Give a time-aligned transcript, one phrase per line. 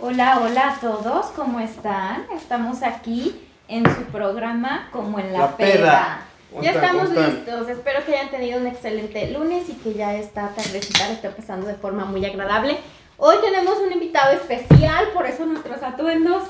[0.00, 2.24] Hola, hola a todos, ¿cómo están?
[2.32, 3.34] Estamos aquí
[3.66, 5.74] en su programa como en la, La peda.
[5.74, 6.20] peda.
[6.52, 7.68] ¿Cómo Ya estamos listos.
[7.68, 11.74] Espero que hayan tenido un excelente lunes y que ya esta tardecita esté pasando de
[11.74, 12.78] forma muy agradable.
[13.16, 16.44] Hoy tenemos un invitado especial, por eso nuestros atuendos.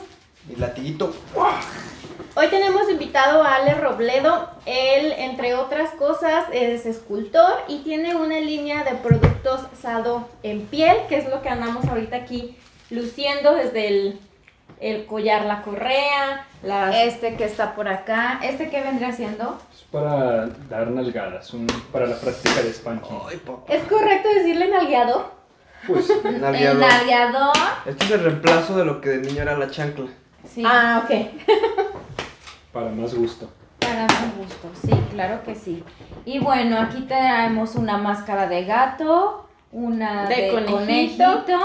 [0.47, 1.15] Mi latiguito.
[2.35, 4.51] Hoy tenemos invitado a Ale Robledo.
[4.67, 10.99] Él, entre otras cosas, es escultor y tiene una línea de productos Sado en piel,
[11.09, 12.59] que es lo que andamos ahorita aquí
[12.91, 14.21] luciendo desde el,
[14.81, 16.95] el collar, la correa, las...
[16.95, 19.61] Este que está por acá, ¿este que vendría siendo?
[19.73, 23.17] Es para dar nalgadas, un- para la práctica de spanking.
[23.69, 25.33] ¿Es correcto decirle nalgueado?
[25.87, 26.81] Pues El Nalgueador.
[26.81, 27.57] nalgueador.
[27.87, 30.07] Este es el reemplazo de lo que de niño era la chancla.
[30.49, 31.31] Sí, Ah, ok.
[32.73, 33.49] para más gusto.
[33.81, 35.83] para mi gusto, sí, claro que sí.
[36.25, 40.75] Y bueno, aquí tenemos una máscara de gato, una De de, conejito.
[40.79, 41.61] conejito.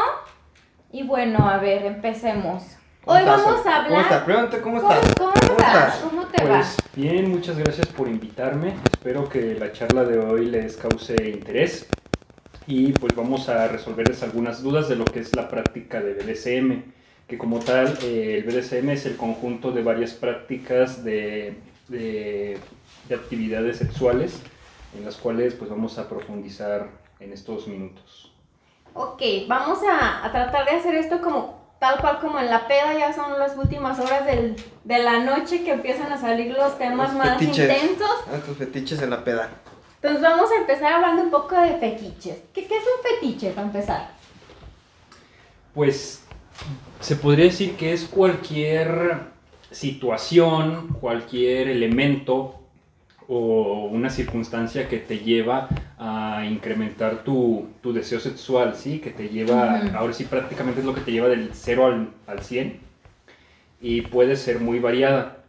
[0.94, 2.64] Y bueno, a ver, empecemos.
[3.04, 4.24] ¿Cómo Hoy estás, vamos a hablar- ¿Cómo estás?
[4.24, 5.16] Pregúntate, ¿cómo ¿Cómo, estás?
[5.16, 5.96] cómo ¿Cómo estás?
[5.96, 5.96] estás?
[6.10, 6.50] ¿Cómo te va?
[6.58, 8.76] Pues bien, muchas gracias por invitarme.
[8.92, 11.88] Espero que la charla de hoy les cause interés.
[12.68, 16.84] Y pues vamos a resolverles algunas dudas de lo que es la práctica de BDSM.
[17.28, 21.56] Que como tal, eh, el BDSM es el conjunto de varias prácticas de,
[21.90, 22.58] de-
[23.10, 24.40] de actividades sexuales
[24.98, 26.88] en las cuales pues vamos a profundizar
[27.20, 28.33] en estos minutos.
[28.94, 32.94] Ok, vamos a, a tratar de hacer esto como tal cual como en la peda,
[32.98, 37.10] ya son las últimas horas del- de la noche que empiezan a salir los temas
[37.14, 37.70] Los más fetiches.
[37.82, 38.10] intensos.
[38.28, 39.50] Ah, tus fetiches en la peda.
[40.02, 42.38] Entonces vamos a empezar hablando un poco de fetiches.
[42.54, 44.08] ¿Qué, qué es un fetiche para empezar?
[45.74, 46.24] Pues
[47.00, 49.22] se podría decir que es cualquier
[49.72, 52.60] situación, cualquier elemento
[53.28, 59.00] o una circunstancia que te lleva a incrementar tu, tu deseo sexual, ¿sí?
[59.00, 62.42] Que te lleva, ahora sí prácticamente es lo que te lleva del 0 al, al
[62.42, 62.80] 100
[63.82, 65.44] y puede ser muy variada.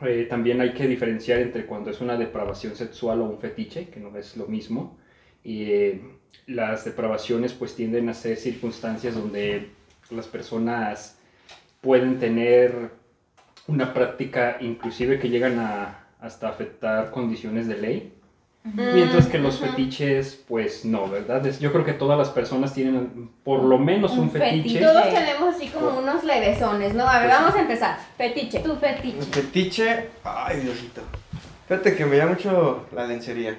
[0.00, 4.00] Eh, también hay que diferenciar entre cuando es una depravación sexual o un fetiche, que
[4.00, 4.96] no es lo mismo.
[5.44, 6.00] Y eh,
[6.46, 9.70] las depravaciones pues tienden a ser circunstancias donde
[10.10, 11.18] las personas
[11.80, 12.90] pueden tener
[13.66, 18.12] una práctica inclusive que llegan a hasta afectar condiciones de ley,
[18.64, 21.44] mientras que los fetiches pues no, ¿verdad?
[21.58, 24.56] Yo creo que todas las personas tienen por lo menos un, Un fetiche.
[24.62, 24.80] fetiche.
[24.80, 27.06] Todos tenemos así como unos levesones, ¿no?
[27.08, 27.42] A ver, Pues sí.
[27.42, 27.98] vamos a empezar.
[28.16, 28.58] Fetiche.
[28.60, 29.22] Tu Un fetiche.
[29.32, 30.08] fetiche.
[30.24, 31.02] Ay, Diosito.
[31.68, 33.58] Fíjate que me llama mucho la lencería.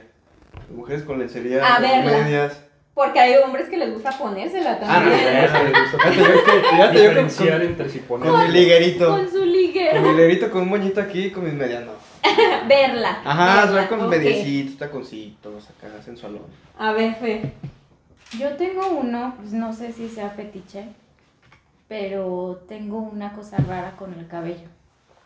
[0.73, 2.61] Mujeres con lencería, A medias.
[2.93, 5.19] Porque hay hombres que les gusta ponérsela Ah, no, también.
[5.43, 8.29] Es que les gusta Fíjate yo que- fíjate yo con- diferenciar con- entre si poner
[8.29, 9.09] Con mi liguerito.
[9.09, 9.89] Con su ligue.
[9.91, 11.91] Con mi liguerito, con un moñito aquí y con mis medias, no.
[12.67, 13.21] Verla.
[13.25, 14.13] Ajá, verla, con sus ok.
[14.15, 16.43] mediecitos, taconcitos, acá, sensualón.
[16.77, 17.53] A ver, Fe.
[18.39, 20.85] Yo tengo uno, pues no sé si sea fetiche,
[21.87, 24.67] pero tengo una cosa rara con el cabello.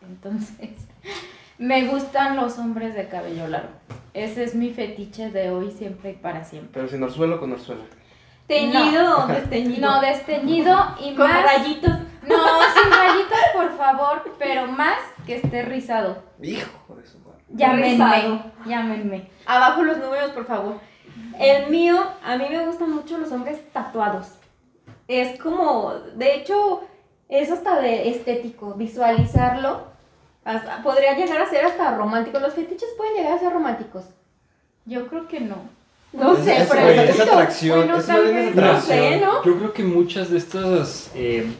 [0.01, 0.71] Entonces,
[1.57, 3.69] me gustan los hombres de cabello largo.
[4.13, 6.71] Ese es mi fetiche de hoy, siempre y para siempre.
[6.73, 7.83] Pero sin orzuelo con orzuelo.
[8.47, 9.81] ¿Teñido o desteñido?
[9.81, 11.43] No, desteñido y Con más.
[11.43, 11.91] rayitos.
[12.27, 12.35] No,
[12.73, 16.23] sin rayitos, por favor, pero más que esté rizado.
[16.41, 16.86] Hijo.
[17.49, 19.29] Llámenme, llámenme.
[19.45, 20.75] Abajo los números, por favor.
[21.39, 24.27] El mío, a mí me gustan mucho los hombres tatuados.
[25.07, 26.81] Es como, de hecho,
[27.29, 29.95] es hasta de estético, visualizarlo.
[30.45, 32.39] hasta- podría llegar a ser hasta romántico.
[32.39, 34.05] Los fetiches pueden llegar a ser románticos.
[34.85, 35.57] Yo creo que no.
[36.13, 37.79] No Es- sé, es, pero es, atracción.
[37.79, 38.47] Bueno, es vez.
[38.47, 38.97] es No atracción.
[38.97, 39.43] sé, ¿no?
[39.43, 41.51] Yo creo que muchas de estas eh,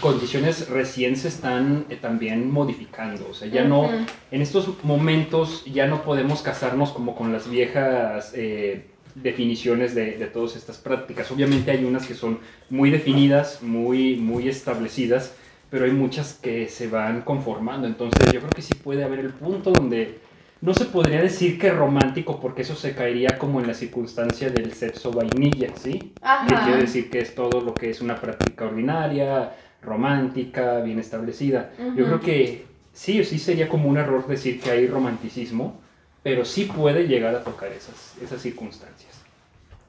[0.00, 3.28] condiciones recién se están eh, también modificando.
[3.30, 3.90] O sea, ya no,
[4.30, 10.26] en estos momentos ya no podemos casarnos como con las viejas eh, definiciones de, de
[10.26, 11.30] todas estas prácticas.
[11.30, 12.38] Obviamente hay unas que son
[12.70, 15.34] muy definidas, muy, muy establecidas,
[15.70, 17.86] pero hay muchas que se van conformando.
[17.86, 20.18] Entonces yo creo que sí puede haber el punto donde
[20.60, 24.72] no se podría decir que romántico porque eso se caería como en la circunstancia del
[24.72, 26.12] sexo vainilla, ¿sí?
[26.48, 26.64] Que Ajá.
[26.64, 31.72] quiere decir que es todo lo que es una práctica ordinaria, romántica, bien establecida.
[31.96, 35.80] Yo creo que sí o sí sería como un error decir que hay romanticismo,
[36.22, 39.22] pero sí puede llegar a tocar esas, esas circunstancias.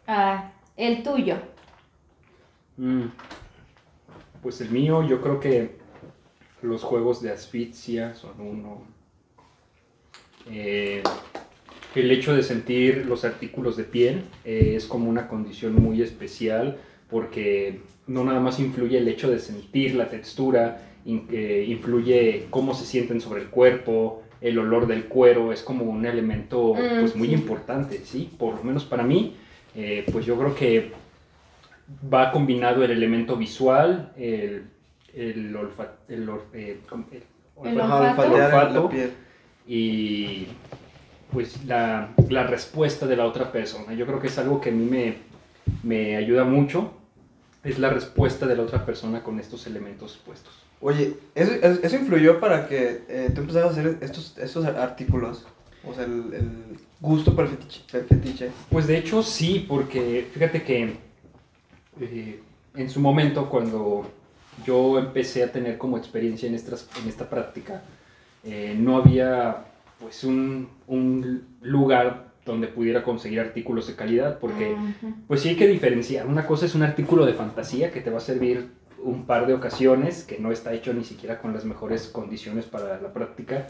[0.05, 1.37] Ah, el tuyo.
[2.77, 3.05] Mm.
[4.41, 5.77] Pues el mío, yo creo que
[6.61, 8.83] los juegos de asfixia son uno.
[10.49, 11.03] Eh,
[11.95, 16.77] el hecho de sentir los artículos de piel eh, es como una condición muy especial
[17.09, 22.73] porque no nada más influye el hecho de sentir la textura, in- eh, influye cómo
[22.73, 27.15] se sienten sobre el cuerpo, el olor del cuero, es como un elemento Mm, pues
[27.15, 27.33] muy sí.
[27.33, 28.29] importante, ¿sí?
[28.37, 29.35] Por lo menos para mí,
[29.75, 30.91] eh, pues yo creo que
[32.13, 34.63] va combinado el elemento visual, el,
[35.13, 36.79] el, olfa- el, or- eh,
[37.63, 37.73] el
[38.43, 38.89] olfato.
[39.67, 40.47] y
[41.31, 43.93] pues la, la respuesta de la otra persona.
[43.93, 45.15] Yo creo que es algo que a mí me,
[45.83, 46.93] me ayuda mucho,
[47.63, 50.53] es la respuesta de la otra persona con estos elementos puestos.
[50.79, 55.45] Oye, ¿eso, eso- influyó para que eh, tú empezaras a hacer estos, estos artículos?
[55.83, 56.49] O sea, el, el
[56.99, 58.51] gusto por el fetiche, el fetiche.
[58.69, 60.97] Pues de hecho sí, porque fíjate que
[61.99, 62.39] eh,
[62.75, 64.09] en su momento cuando
[64.65, 67.81] yo empecé a tener como experiencia en, estas, en esta práctica,
[68.43, 69.65] eh, no había
[69.99, 74.75] pues un, un lugar donde pudiera conseguir artículos de calidad, porque
[75.27, 76.25] pues sí hay que diferenciar.
[76.25, 78.69] Una cosa es un artículo de fantasía que te va a servir
[79.03, 82.99] un par de ocasiones, que no está hecho ni siquiera con las mejores condiciones para
[82.99, 83.67] la práctica.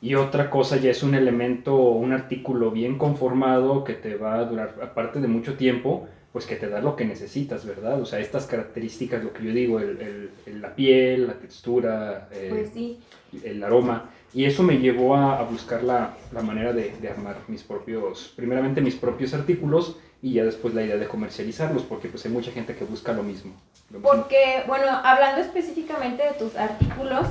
[0.00, 4.44] Y otra cosa ya es un elemento, un artículo bien conformado que te va a
[4.44, 8.00] durar, aparte de mucho tiempo, pues que te da lo que necesitas, ¿verdad?
[8.00, 10.30] O sea, estas características, lo que yo digo, el-
[10.60, 12.98] la piel, la textura, eh, Pues sí.
[13.44, 14.10] el aroma.
[14.34, 18.32] Y eso me llevó a, a buscar la, la manera de, de armar mis propios,
[18.34, 22.52] primeramente mis propios artículos y ya después la idea de comercializarlos, porque pues hay mucha
[22.52, 23.52] gente que busca lo mismo.
[23.90, 24.10] lo mismo.
[24.10, 27.26] Porque, bueno, hablando específicamente de tus artículos,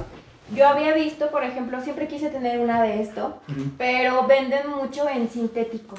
[0.54, 3.38] yo había visto, por ejemplo, siempre quise tener una de esto,
[3.78, 5.96] pero venden mucho en sintético.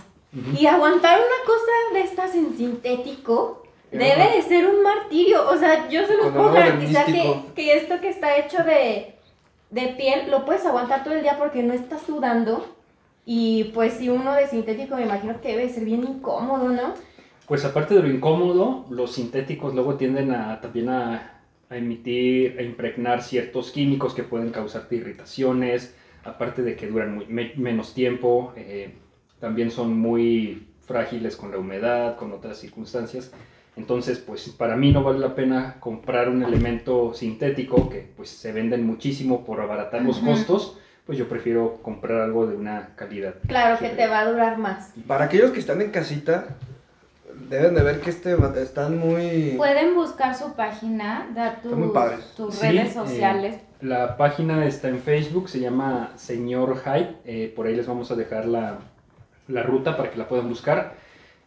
[0.59, 5.49] Y aguantar una cosa de estas en sintético debe de ser un martirio.
[5.49, 9.15] O sea, yo se los puedo garantizar que, que esto que está hecho de,
[9.73, 12.65] de piel lo puedes aguantar todo el día porque no estás sudando.
[13.25, 16.95] Y pues si uno de sintético me imagino que debe ser bien incómodo, ¿no?
[17.47, 21.41] Pues aparte de lo incómodo, los sintéticos luego tienden a también a,
[21.71, 27.53] emitir, a impregnar ciertos químicos que pueden causarte irritaciones, aparte de que duran muy- me-
[27.57, 28.95] menos tiempo, eh,
[29.41, 33.33] también son muy frágiles con la humedad, con otras circunstancias.
[33.77, 38.53] Entonces, pues para mí no vale la pena comprar un elemento sintético que pues se
[38.53, 40.27] venden muchísimo por abaratar los Ujú.
[40.33, 43.35] costos, pues yo prefiero comprar algo de una calidad.
[43.47, 44.93] Claro que te va a durar más.
[45.07, 46.49] Para aquellos que están en casita,
[47.49, 49.55] deben de ver que este están muy...
[49.57, 52.33] Pueden buscar su página, dar tus, Están muy padres.
[52.37, 53.61] tus Sí, redes eh, sociales.
[53.81, 57.17] La página está en Facebook, se llama Señor Hype.
[57.25, 58.79] eh, por ahí les vamos a dejar la,
[59.49, 60.95] la ruta para que la puedan buscar.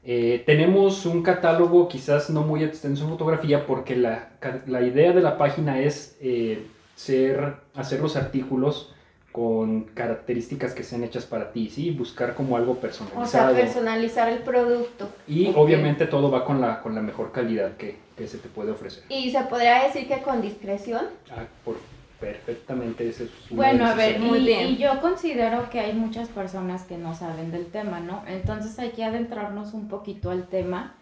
[0.06, 4.30] Eh, tenemos un catálogo quizás no muy extenso en fotografía porque la,
[4.68, 8.92] la idea de la página es eh, ser, hacer los artículos
[9.32, 11.92] con características que sean hechas para ti, ¿sí?
[11.92, 13.54] Buscar como algo O sea, personalizado.
[13.56, 15.10] personalizar el producto.
[15.28, 18.72] y obviamente todo va con la, con la mejor calidad que, que se te puede
[18.72, 19.04] ofrecer.
[19.10, 21.02] Y se podría decir que con discreción.
[21.32, 21.76] Ah, por,
[22.20, 24.68] perfectamente, ese es Bueno, de a ver, Muy y, bien.
[24.70, 28.24] y yo considero que hay muchas personas que no saben del tema, ¿no?
[28.28, 30.96] Entonces hay que adentrarnos un poquito al tema.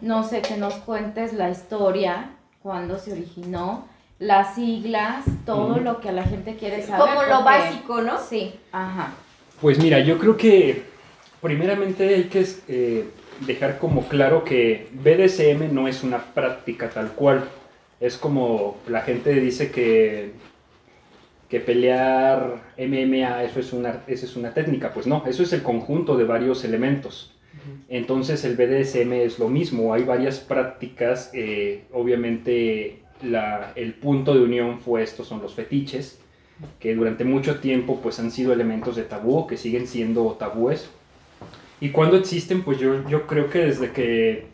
[0.00, 2.30] No sé, que nos cuentes la historia,
[2.62, 3.86] cuándo se originó,
[4.18, 7.14] las siglas, todo lo que la gente quiere saber.
[7.14, 8.18] Como lo básico, ¿no?
[8.18, 9.12] Sí, ajá.
[9.60, 10.84] Pues mira, yo creo que
[11.40, 13.10] primeramente hay que eh,
[13.46, 17.48] dejar como claro que BDSM no es una práctica tal cual.
[18.00, 20.32] Es como la gente dice que,
[21.52, 24.94] que pelear MMA, eso es, una, eso es una técnica.
[24.94, 27.34] Pues no, eso es el conjunto de varios elementos.
[27.90, 34.40] Entonces el BDSM es lo mismo, hay varias prácticas, eh, obviamente la- el punto de
[34.40, 36.18] unión fue estos son los fetiches,
[36.80, 40.88] que durante mucho tiempo pues han sido elementos de tabú, que siguen siendo tabúes.
[41.82, 44.46] Y cuando existen, pues yo, yo creo que desde que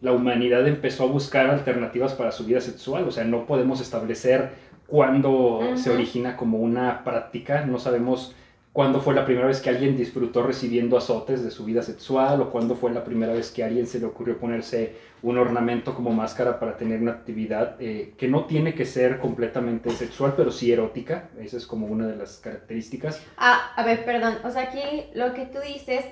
[0.00, 4.50] la humanidad empezó a buscar alternativas para su vida sexual, o sea, no podemos establecer
[4.86, 5.98] cuándo se Ujú.
[5.98, 8.34] origina como una práctica, no sabemos
[8.72, 12.50] cuándo fue la primera vez que alguien disfrutó recibiendo azotes de su vida sexual o
[12.50, 16.10] cuándo fue la primera vez que a alguien se le ocurrió ponerse un ornamento como
[16.12, 20.70] máscara para tener una actividad eh, que no tiene que ser completamente sexual, pero sí
[20.72, 21.28] erótica.
[21.40, 23.22] Esa es como una de las características.
[23.38, 24.34] Ah, a ver, perdón.
[24.44, 24.80] O sea, aquí
[25.14, 26.04] lo que tú dices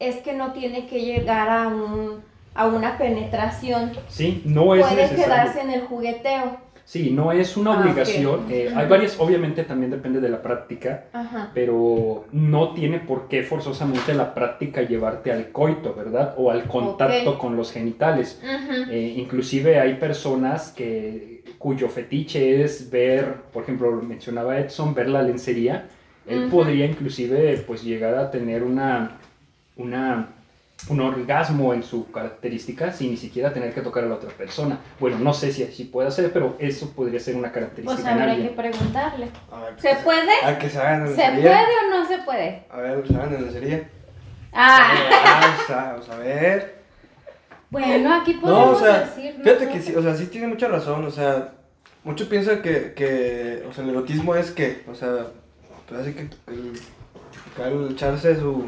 [0.00, 2.22] es que no tiene que llegar a un
[2.54, 3.92] a una penetración.
[4.08, 5.24] Sí, no es Puede necesario.
[5.26, 6.56] quedarse en el jugueteo.
[6.86, 8.46] Sí, no es una Ah, obligación.
[8.48, 11.50] eh, hay varias, obviamente también depende de la práctica, Ajá.
[11.52, 16.34] pero no tiene por qué forzosamente la práctica llevarte al coito, ¿verdad?
[16.36, 18.40] O al contacto con los genitales.
[18.40, 18.88] Ujú.
[18.92, 25.08] Eh, inclusive hay personas que, cuyo fetiche es ver, por ejemplo, lo mencionaba Edson, ver
[25.08, 25.88] la lencería.
[26.24, 29.18] Él podría inclusive pues llegar a tener una,
[29.76, 30.28] una,
[30.90, 34.78] un orgasmo en su característica sin ni siquiera tener que tocar a la otra persona.
[35.00, 38.32] Bueno, no sé si así puede ser, pero eso podría ser una característica Pues habrá
[38.32, 38.48] alguien.
[38.50, 39.28] que preguntarle.
[39.50, 40.32] A ver, ¿Se puede?
[40.44, 42.64] A que se hagan en ¿Se puede o no se puede?
[42.70, 43.88] A ver, se hagan en lencería.
[44.52, 44.92] Ah,
[45.68, 46.76] Ah, vamos a ver.
[47.70, 49.34] bueno, aquí No, podemos o sea, decir.
[49.42, 51.52] fíjate que sí, o sea, sí tiene mucha razón, o sea,
[52.04, 55.26] muchos piensan que, que, o sea, el erotismo es que, o sea,
[55.88, 56.20] pues así que
[56.52, 56.72] el,
[57.54, 58.66] acá el echarse su,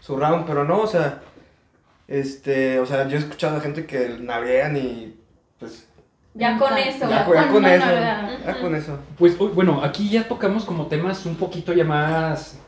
[0.00, 1.20] su round, pero no, o sea,
[2.08, 5.14] este, o sea, yo he escuchado a gente que navegan y,
[5.58, 5.86] pues,
[6.34, 7.08] Ya con eso.
[7.08, 7.86] ya, Ya con- ya con con una eso,
[8.46, 8.98] ya con eso.
[9.18, 12.58] Pues uy, bueno, aquí ya tocamos como temas un poquito ya más,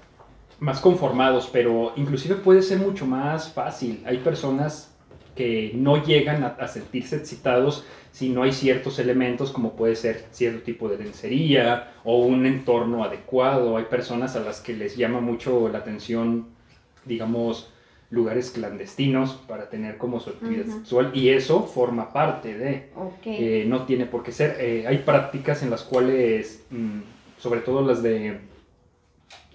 [0.61, 4.03] más conformados, pero inclusive puede ser mucho más fácil.
[4.07, 4.91] Hay personas
[5.35, 10.27] que no llegan a, a sentirse excitados si no hay ciertos elementos como puede ser
[10.31, 13.77] cierto tipo de lencería o un entorno adecuado.
[13.77, 16.47] Hay personas a las que les llama mucho la atención,
[17.05, 17.73] digamos,
[18.11, 22.91] lugares clandestinos para tener como su actividad sexual y eso forma parte de...
[23.27, 24.57] Eh, no tiene por qué ser.
[24.61, 27.01] Eh, hay prácticas en las cuales, mm,
[27.39, 28.39] sobre todo las de,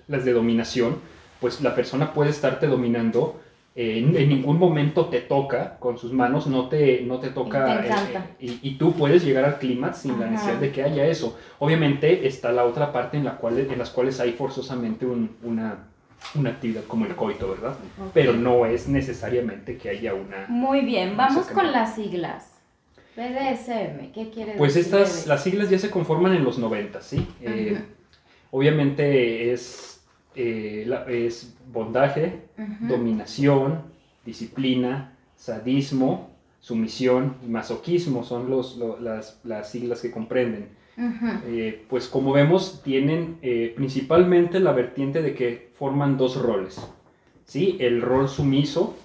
[0.07, 0.97] las de dominación,
[1.39, 3.39] pues la persona puede estarte dominando.
[3.75, 7.65] eh, en, en ningún momento te toca con sus manos, no te, no te toca.
[7.85, 11.05] Y te y, y tú puedes llegar al clímax sin la necesidad de que haya
[11.07, 11.37] eso.
[11.59, 15.85] Obviamente está la otra parte en la cual, en las cuales hay forzosamente un- una,
[16.35, 17.75] una actividad como el coito, ¿verdad?
[18.13, 20.45] Pero no es necesariamente que haya una.
[20.47, 22.55] Muy bien, vamos con las siglas.
[23.15, 24.93] BDSM, ¿qué quiere Pues decir?
[24.93, 25.29] estas, BDSM?
[25.29, 27.27] las siglas ya se conforman en los 90, ¿sí?
[27.41, 27.81] Eh.
[28.51, 30.01] Obviamente es,
[30.35, 32.41] eh, la- es bondaje,
[32.81, 33.83] dominación,
[34.25, 40.69] disciplina, sadismo, sumisión y masoquismo son los, lo- las, las siglas que comprenden.
[41.47, 43.37] Eh, pues como vemos, tienen
[43.75, 46.77] principalmente la vertiente de que forman dos roles,
[47.45, 47.77] ¿sí?
[47.79, 48.97] El rol sumiso,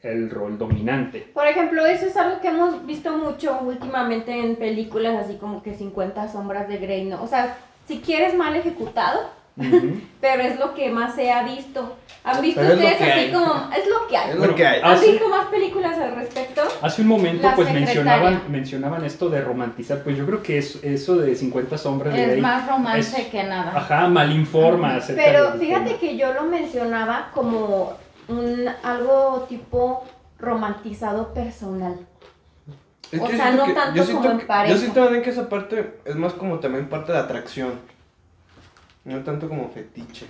[0.00, 1.28] el rol dominante.
[1.34, 5.74] Por ejemplo, eso es algo que hemos visto mucho últimamente en películas, así como que
[5.74, 7.20] 50 sombras de Grey, ¿no?
[7.22, 9.28] O sea, si quieres mal ejecutado,
[10.20, 11.96] Pero es lo que más se ha visto.
[12.24, 13.32] ¿Han visto Pero es ustedes así hay.
[13.32, 14.30] como, es lo que hay?
[14.30, 14.80] Es Bueno, lo que hay.
[14.82, 15.10] ¿Han sí.
[15.12, 16.62] visto más películas al respecto?
[16.80, 17.94] Hace un momento La pues secretaria.
[18.02, 22.34] mencionaban, mencionaban esto de romantizar, pues yo creo que es, eso de 50 sombras de
[22.36, 23.72] Es más romance es- que nada.
[23.76, 25.98] ajá, malinforma acerca Pero fíjate tema.
[26.00, 27.92] que yo lo mencionaba como
[28.28, 30.04] un algo tipo
[30.38, 31.98] romantizado personal.
[33.12, 34.74] Es O que sea, no que- tanto yo siento como en pareja.
[34.74, 37.72] Yo siento también que esa parte es más como también parte de atracción.
[39.04, 40.26] No tanto como fetiche,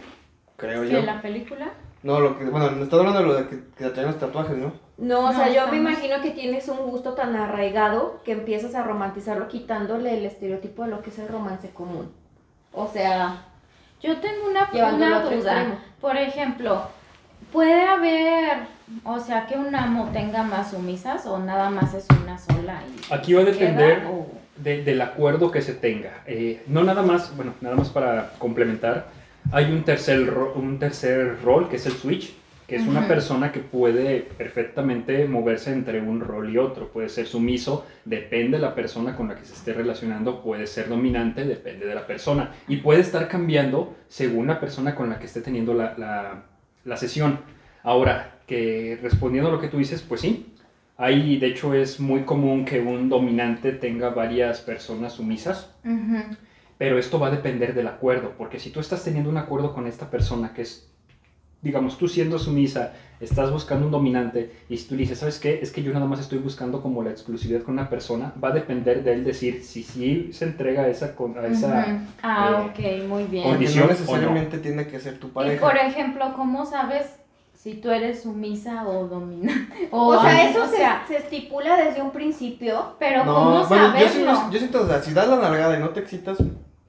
[0.57, 1.03] creo ¿Que yo.
[1.03, 1.71] la película?
[2.03, 4.57] No, lo que, bueno, me estás hablando de lo de que, que atraen los tatuajes,
[4.57, 4.73] ¿no?
[4.99, 8.75] No, o No, sea, yo me imagino que tienes un gusto tan arraigado que empiezas
[8.75, 12.13] a romantizarlo quitándole el estereotipo de lo que es el romance común.
[12.73, 13.45] O sea,
[14.03, 15.79] Yo tengo una, una duda.
[16.01, 16.83] Por ejemplo,
[17.53, 18.59] ¿puede haber,
[19.05, 22.83] o sea, que un amo tenga más sumisas o nada más es una sola?
[22.87, 26.23] y Aquí va a queda, depender o- de- del acuerdo que se tenga.
[26.27, 29.09] Eh, no nada más, bueno, nada más para complementar,
[29.53, 32.35] hay un tercer, un tercer rol que es el switch,
[32.67, 33.09] que es una Ujú.
[33.09, 36.89] persona que puede perfectamente moverse entre un rol y otro.
[36.89, 40.89] Puede ser sumiso, depende de la persona con la que se esté relacionando, puede ser
[40.89, 42.53] dominante, depende de la persona.
[42.67, 46.45] Y puede estar cambiando según la persona con la que esté teniendo la, la-
[46.87, 47.39] la sesión.
[47.83, 50.54] Ahora, que respondiendo a lo que tú dices, pues sí.
[50.97, 55.71] Hay, de hecho, es muy común que un dominante tenga varias personas sumisas.
[56.79, 59.87] Pero esto va a depender del acuerdo, porque si tú estás teniendo un acuerdo con
[59.87, 60.91] esta persona que es,
[61.63, 65.61] digamos, tú siendo sumisa, estás buscando un dominante y si tú dices, ¿sabes qué?
[65.63, 68.53] Es que yo nada más estoy buscando como la exclusividad con una persona, va a
[68.53, 71.15] depender de él decir si sí se entrega a esa...
[71.15, 71.99] con- a esa.
[72.23, 73.45] Ah, eh, ok, muy bien.
[73.45, 74.01] Condición no o no.
[74.01, 75.67] necesariamente tiene que ser tu Y pareja.
[75.67, 77.07] por ejemplo, ¿cómo sabes
[77.65, 79.89] si tú eres sumisa o dominante?
[79.91, 82.95] O, o sea, eso o se, sea, se estipula desde un principio.
[82.99, 84.51] pero no, ¿cómo bueno, saberlo?
[84.51, 86.37] yo siento, o sea, si das la nalgada y no te excitas,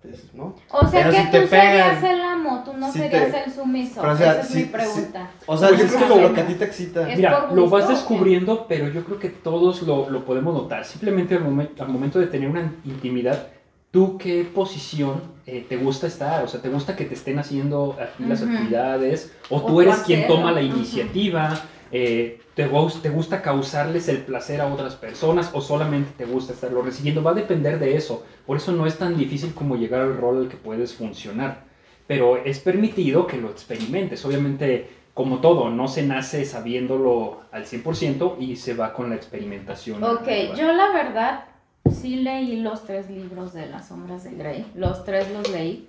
[0.01, 0.53] pues, ¿no?
[0.71, 3.43] O sea Pero que si te tú serías el amo, tú no si serías te-
[3.45, 4.01] el sumiso.
[4.01, 5.29] Pero, o sea, Esa es si- mi si- pregunta.
[5.45, 7.05] O sea, Pues yo es creo que lo que a ti te excita.
[7.15, 10.83] Mira, lo vas descubriendo, pero yo creo que todos lo, lo podemos notar.
[10.85, 13.47] Simplemente al, momen- al momento de tener una intimidad,
[13.95, 16.43] ¿tú qué posición eh, te gusta estar?
[16.43, 18.51] O sea, ¿te gusta que te estén haciendo aquí las Ujú.
[18.51, 19.33] actividades?
[19.49, 21.57] ¿O O tú eres quien toma la iniciativa?
[21.93, 22.67] Eh, ¿te,
[23.01, 27.23] ¿Te gusta causarles el placer a otras personas o solamente te gusta estarlo recibiendo?
[27.23, 28.25] Va a depender de eso.
[28.45, 31.63] Por eso no es tan difícil como llegar al rol al que puedes funcionar.
[32.05, 34.25] Pero es permitido que lo experimentes.
[34.25, 40.03] Obviamente, como todo, no se nace sabiéndolo al 100% y se va con la experimentación.
[40.03, 41.45] Ok, yo la verdad
[41.91, 45.87] sí leí los tres libros de las sombras de Grey, los tres los leí.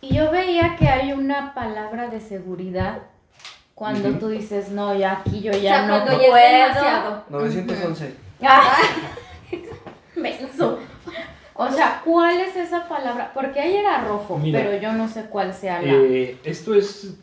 [0.00, 2.98] Y yo veía que hay una palabra de seguridad
[3.74, 4.18] cuando Ujú.
[4.18, 6.36] tú dices, no, ya aquí yo o ya sea, no cuando puedo.
[6.36, 7.24] ya es demasiado.
[7.30, 8.14] 911.
[8.42, 8.76] Ah,
[10.16, 10.78] menso.
[11.54, 13.30] O sea, ¿cuál es esa palabra?
[13.34, 15.92] Porque ahí era rojo, Mira, pero yo no sé cuál sea la...
[15.92, 17.14] Eh, esto es,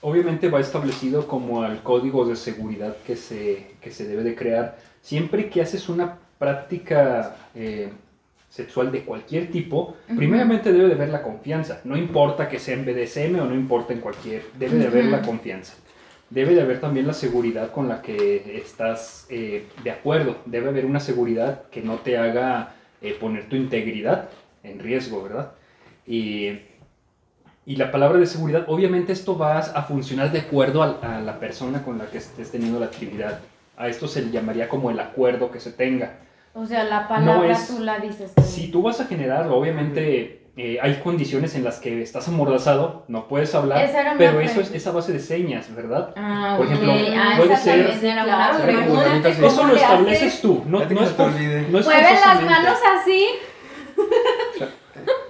[0.00, 4.78] obviamente va establecido como al código de seguridad que se, que se debe de crear.
[5.02, 7.88] Siempre que haces una práctica eh,
[8.48, 11.80] sexual de cualquier tipo, primeramente debe de haber la confianza.
[11.84, 15.22] No importa que sea en BDSM o no importa en cualquier, debe de haber la
[15.22, 15.74] confianza.
[16.30, 20.38] Debe de haber también la seguridad con la que estás eh, de acuerdo.
[20.44, 24.28] Debe haber una seguridad que no te haga eh, poner tu integridad
[24.64, 25.52] en riesgo, ¿verdad?
[26.04, 26.58] Y,
[27.64, 31.38] y la palabra de seguridad, obviamente esto va a funcionar de acuerdo a, a la
[31.38, 33.38] persona con la que estés teniendo la actividad.
[33.76, 36.18] A esto se le llamaría como el acuerdo que se tenga.
[36.54, 38.32] O sea, la palabra es- tú la dices.
[38.44, 43.26] Si tú vas a generar, obviamente eh, hay condiciones en las que estás amordazado, no
[43.26, 46.12] puedes hablar, Esa era una pero eso es esa base de señas, ¿verdad?
[46.14, 46.72] Ah, Por ok.
[46.72, 49.08] ejemplo, ah, puede ser- también Claro, una Era como pregunta.
[49.10, 49.34] ahorita sí.
[49.40, 50.40] ¿Cómo Eso lo le estableces haces?
[50.42, 53.26] tú, no, no no es, por- no es Mueven las manos así.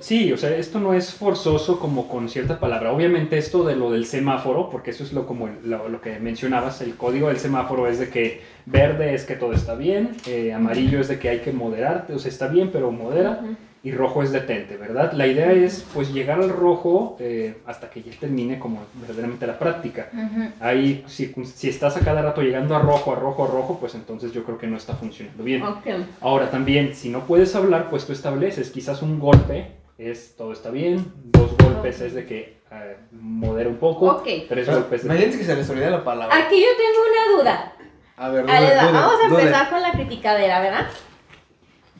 [0.00, 2.92] Sí, o sea, esto no es forzoso como con cierta palabra.
[2.92, 6.97] Obviamente esto de lo del semáforo, porque eso es lo, como lo, que mencionabas, el
[6.97, 11.09] código del semáforo es de que verde es que todo está bien, eh, amarillo es
[11.09, 13.42] de que hay que moderarte, o sea, está bien, pero modera.
[13.85, 15.12] Y rojo es detente, ¿verdad?
[15.12, 19.59] La idea es pues llegar al rojo eh, hasta que ya termine como verdaderamente la
[19.59, 20.09] práctica.
[20.12, 20.51] Ujú.
[20.61, 23.97] Ahí, si, si estás a cada rato llegando a rojo, a rojo, a rojo, pues
[23.97, 25.62] entonces yo creo que no está funcionando bien.
[25.65, 25.87] Ok.
[26.21, 30.71] Ahora también, si no puedes hablar, pues tú estableces quizás un golpe, es todo está
[30.71, 34.25] bien, dos golpes es de que eh, modera un poco, Ok.
[34.25, 35.07] tres Pero, golpes de...
[35.09, 36.37] Imagínense que se les olvida la palabra.
[36.37, 37.73] Aquí yo tengo una duda.
[38.17, 39.43] A ver, Ale, dude, dude, vamos a dude.
[39.43, 40.87] empezar con la criticadera, ¿verdad?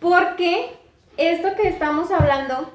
[0.01, 0.71] Porque
[1.17, 2.71] esto que estamos hablando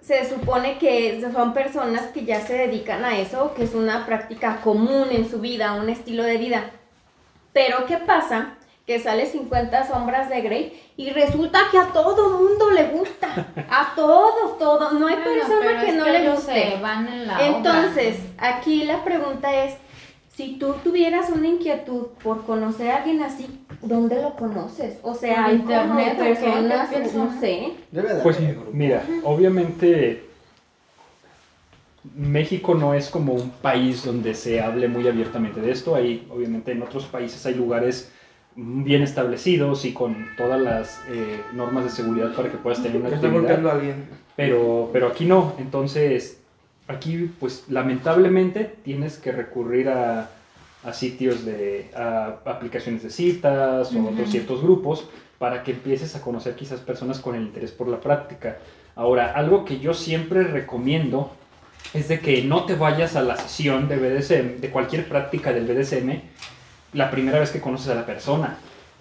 [0.00, 4.60] se supone que son personas que ya se dedican a eso, que es una práctica
[4.62, 6.70] común en su vida, un estilo de vida.
[7.52, 8.54] Pero ¿qué pasa?
[8.86, 13.28] Que sale 50 sombras de Grey y resulta que a todo mundo le gusta.
[13.68, 14.92] A todo, todo.
[14.92, 16.52] No hay Bueno, persona que no le guste.
[16.76, 18.56] se van en la Entonces, obra.
[18.58, 19.74] aquí la pregunta es,
[20.36, 23.46] si tú tuvieras una inquietud por conocer a alguien así,
[23.80, 24.98] ¿dónde lo conoces?
[25.02, 27.40] O sea, hay internet, personas, ¿Qué no persona?
[27.40, 27.72] sé.
[27.90, 28.38] Debe de Pues
[28.70, 30.26] mira, obviamente
[32.14, 35.94] México no es como un país donde se hable muy abiertamente de esto.
[35.94, 38.12] Hay, obviamente en otros países hay lugares
[38.54, 43.08] bien establecidos y con todas las eh, normas de seguridad para que puedas tener una
[43.08, 43.32] actividad.
[43.32, 44.04] golpeando a alguien.
[44.36, 45.54] Pero, pero aquí no.
[45.58, 46.40] Entonces,
[46.88, 50.30] aquí, pues lamentablemente tienes que recurrir a,
[50.84, 54.08] a sitios de, a aplicaciones de citas o Ujú.
[54.08, 58.00] otros ciertos grupos para que empieces a conocer quizás personas con el interés por la
[58.00, 58.58] práctica.
[58.94, 61.30] Ahora, algo que yo siempre recomiendo
[61.92, 65.66] es de que no te vayas a la sesión de BDSM, de cualquier práctica del
[65.66, 66.20] BDSM,
[66.94, 68.56] la primera vez que conoces a la persona.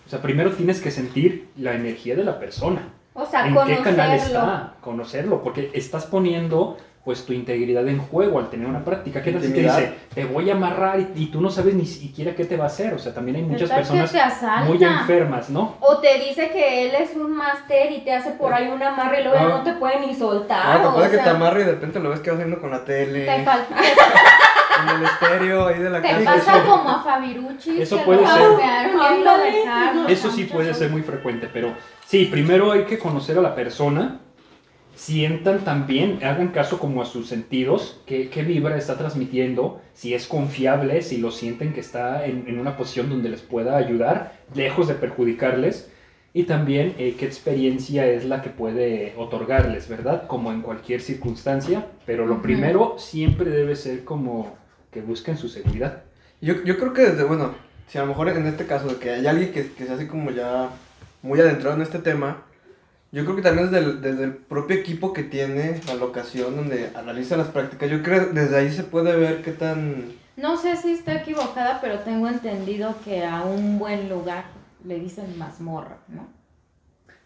[0.05, 2.89] O sea, primero tienes que sentir la energía de la persona.
[3.13, 4.17] O sea, ¿En qué canal conocerlo.
[4.17, 4.73] está?
[4.81, 9.21] Conocerlo, porque estás poniendo pues tu integridad en juego al tener una práctica.
[9.21, 11.85] ¿Qué tal si te dice, te voy a amarrar y, y tú no sabes ni
[11.85, 12.95] siquiera qué te va a hacer?
[12.95, 14.19] O sea, también hay muchas personas te
[14.65, 15.75] muy enfermas, ¿no?
[15.81, 19.21] O te dice que él es un máster y te hace por ahí un amarre
[19.21, 19.63] y luego ya No.
[19.63, 20.61] te puede ni soltar.
[20.65, 22.37] Ah, te o puede que te sea, amarre y de repente lo ves que va
[22.37, 23.25] haciendo con la tele.
[23.25, 23.75] Te, falta,
[24.83, 26.23] En el estéreo ahí de la te casa.
[26.25, 27.81] pasa eso- como a Fabirucci.
[27.81, 28.47] eso puede lo ser.
[28.49, 29.51] golpearon y lo Ándale.
[29.51, 30.09] dejaron.
[30.09, 31.73] Eso sí puede ser muy frecuente, pero
[32.05, 34.19] sí, primero hay que conocer a la persona,
[34.95, 40.27] sientan también, hagan caso como a sus sentidos, qué, qué vibra está transmitiendo, si es
[40.27, 44.87] confiable, si lo sienten que está en, en una posición donde les pueda ayudar, lejos
[44.87, 45.89] de perjudicarles,
[46.35, 50.27] y también eh, qué experiencia es la que puede otorgarles, ¿verdad?
[50.27, 54.57] Como en cualquier circunstancia, pero lo primero siempre debe ser como
[54.91, 56.03] que busquen su seguridad.
[56.41, 57.53] Yo, yo creo que desde, bueno,
[57.87, 60.07] si a lo mejor en este caso de que hay alguien que, que sea así
[60.07, 60.71] como ya
[61.21, 62.43] muy adentrado en este tema,
[63.11, 66.91] yo creo que también desde el, desde el propio equipo que tiene la locación donde
[66.95, 70.05] analiza las prácticas, yo creo que desde ahí se puede ver qué tan...
[70.35, 74.45] No sé si estoy equivocada, pero tengo entendido que a un buen lugar
[74.85, 76.27] le dicen mazmorra, ¿no?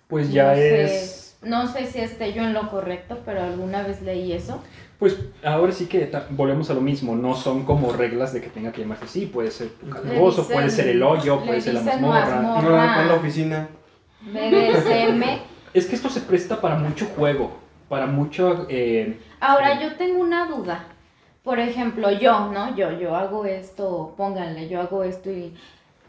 [0.07, 1.37] Pues ya no sé- es...
[1.41, 4.61] no sé si esté yo en lo correcto, pero alguna vez leí eso.
[4.99, 8.71] Pues ahora sí que volvemos a lo mismo, no son como reglas de que tenga
[8.71, 11.81] que llamarse así, puede ser tu calabozo, dicen- puede ser el hoyo, puede ser la
[11.81, 12.41] mazmorra.
[12.41, 13.01] mazmorra.
[13.03, 13.69] No, la oficina.
[14.21, 15.23] BDSM.
[15.73, 18.65] Es que esto se presta para mucho juego, para mucho...
[18.69, 20.85] eh, Ahora yo tengo una duda.
[21.43, 22.75] Por ejemplo, yo, ¿no?
[22.75, 25.53] Yo, yo hago esto, pónganle, yo hago esto y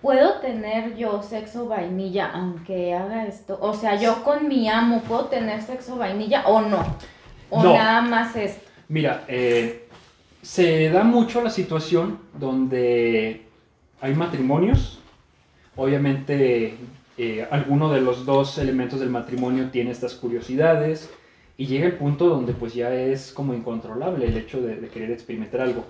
[0.02, 3.58] ¿puedo tener yo sexo vainilla aunque haga esto?
[3.60, 6.84] O sea, yo con mi amo, ¿puedo tener sexo vainilla o no?
[7.48, 7.74] O No.
[7.74, 8.68] nada más esto.
[8.88, 9.88] Mira, eh,
[10.42, 13.46] se da mucho la situación donde
[14.00, 14.98] hay matrimonios,
[15.76, 16.76] obviamente
[17.22, 21.11] eh, alguno de los dos elementos del matrimonio tiene estas curiosidades
[21.59, 25.11] y llega el punto donde pues ya es como incontrolable el hecho de, de querer
[25.11, 25.85] experimentar algo.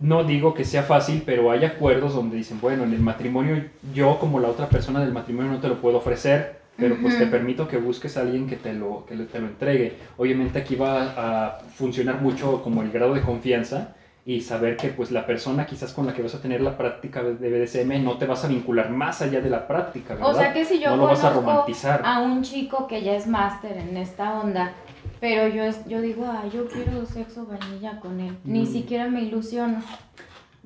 [0.00, 4.18] No digo que sea fácil, pero hay acuerdos donde dicen, bueno, en el matrimonio yo
[4.18, 7.68] como la otra persona del matrimonio no te lo puedo ofrecer, pero pues te permito
[7.68, 9.92] que busques a alguien que te lo, que te lo entregue.
[10.16, 13.94] Obviamente aquí va a funcionar mucho como el grado de confianza
[14.26, 17.22] y saber que pues la persona quizás con la que vas a tener la práctica
[17.22, 20.30] de BDSM no te vas a vincular más allá de la práctica, ¿verdad?
[20.30, 22.02] O sea que si yo no lo vas a romantizar.
[22.04, 24.72] a un chico que ya es máster en esta onda,
[25.20, 28.36] pero yo, es- yo digo, ah, yo quiero sexo vainilla con él.
[28.44, 28.66] Ni Mm.
[28.66, 29.82] siquiera me ilusiono.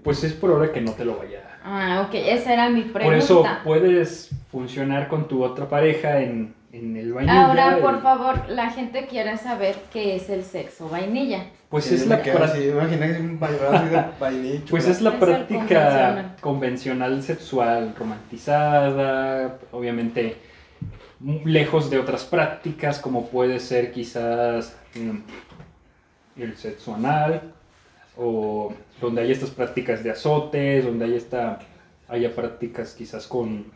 [0.03, 3.05] Pues es probable que no te lo vaya a Ah, ok, esa era mi pregunta.
[3.05, 7.47] Por eso puedes funcionar con tu otra pareja en, en el vainilla.
[7.47, 11.45] Ahora, y- por favor, la gente quiere saber qué es el sexo vainilla.
[11.69, 14.65] Pues es la imagina que es un vainilla.
[14.69, 17.23] Pues es la Es práctica convencional.
[17.23, 20.37] sexual romantizada, obviamente
[21.45, 27.53] lejos de otras prácticas como puede ser quizás mm, el sexo anal
[28.17, 31.59] o donde hay estas prácticas de azotes, donde hay esta,
[32.09, 33.67] haya prácticas quizás con,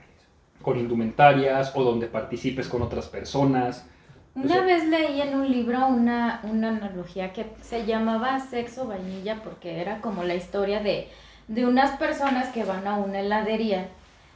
[0.63, 3.87] con indumentarias o donde participes con otras personas.
[4.35, 9.81] Una vez leí en un libro una, una analogía que se llamaba sexo vainilla porque
[9.81, 11.09] era como la historia de,
[11.49, 13.89] de unas personas que van a una heladería.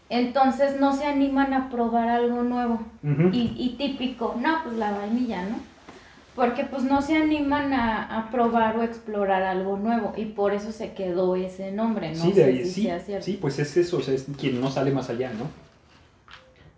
[0.08, 2.80] Entonces no se animan a probar algo nuevo.
[3.32, 5.69] Y típico, no, pues la vainilla, ¿no?
[6.40, 10.72] Porque pues no se animan a, a probar o explorar algo nuevo y por eso
[10.72, 13.76] se quedó ese nombre, no sí, de sé ahí, si sí, sea sí, pues es
[13.76, 15.44] eso, o sea, es quien no sale más allá, ¿no?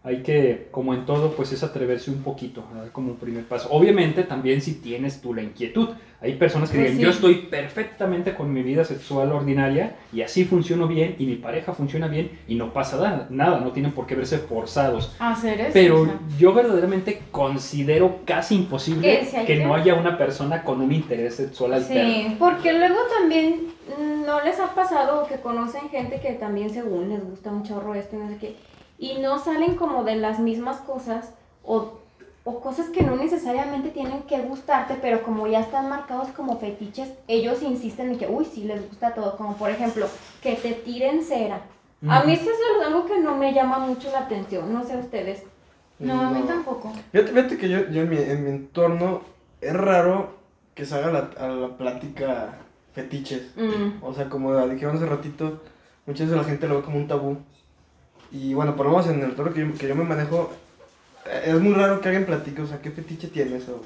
[0.04, 3.44] Hay que, como en todo, pues es atreverse un poquito, a dar como un primer
[3.44, 3.68] paso.
[3.70, 5.90] Obviamente también si tienes tú la inquietud.
[6.20, 7.04] Hay personas que Pues digan, sí.
[7.04, 11.72] yo estoy perfectamente con mi vida sexual ordinaria y así funciono bien y mi pareja
[11.72, 15.14] funciona bien y no pasa nada, nada no tienen por qué verse forzados.
[15.20, 15.70] Hacer eso.
[15.72, 16.18] Pero o sea.
[16.38, 21.74] yo verdaderamente considero casi imposible si que- no haya una persona con un interés sexual
[21.74, 22.12] alterno.
[22.12, 23.66] Sí, Porque luego también
[23.98, 27.94] mm, no les ha pasado que conocen gente que también según les gusta un chorro
[27.94, 28.56] esto y no sé qué,
[29.02, 31.32] y no salen como de las mismas cosas
[31.64, 31.94] o,
[32.44, 37.08] o cosas que no necesariamente tienen que gustarte, pero como ya están marcados como fetiches,
[37.26, 40.06] ellos insisten en que, uy, sí les gusta todo, como por ejemplo,
[40.40, 41.62] que te tiren cera.
[42.08, 45.42] A mí eso es algo que no me llama mucho la atención, no sé ustedes.
[45.98, 46.92] no, a mí tampoco.
[47.10, 49.22] Fíjate, fíjate que yo, yo en, mi, en mi entorno
[49.60, 50.30] es raro
[50.76, 52.54] que se haga la, a la plática
[52.92, 53.50] fetiches.
[53.56, 54.04] Mm.
[54.04, 55.60] O sea, como dijeron hace ratito,
[56.06, 57.38] muchas veces la gente lo ve como un tabú.
[58.32, 60.50] Y bueno, por lo menos en el entorno que yo, que yo me manejo,
[61.26, 63.68] eh, es muy raro que alguien platique, o sea, ¿qué fetiche tienes?
[63.68, 63.82] O,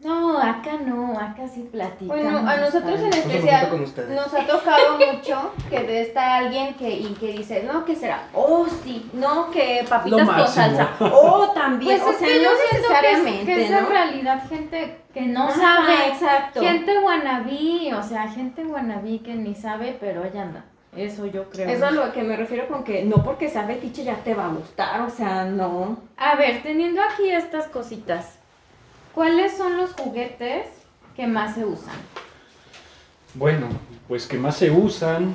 [0.00, 2.08] No, acá no, acá sí platicamos.
[2.22, 3.70] Bueno, a nosotros en especial
[4.10, 8.28] nos ha tocado mucho que de está alguien que, y que dice, no, que será?
[8.34, 10.88] Oh, sí, no, que papitas con salsa.
[11.00, 13.82] Oh, también, Pues o es sea, que no siento que es, necesariamente, que es en
[13.82, 13.88] ¿no?
[13.88, 16.08] realidad gente que no Ajá, sabe.
[16.08, 16.60] exacto.
[16.60, 20.64] Gente wannabe, o sea, gente wannabe que ni sabe, pero allá anda.
[20.96, 21.68] Eso yo creo.
[21.68, 24.34] Eso es a lo que me refiero con que no porque sea fetiche ya te
[24.34, 25.98] va a gustar, o sea, no.
[26.16, 28.38] A ver, teniendo aquí estas cositas,
[29.14, 30.66] ¿cuáles son los juguetes
[31.16, 31.94] que más se usan?
[33.34, 33.68] Bueno,
[34.06, 35.34] pues que más se usan,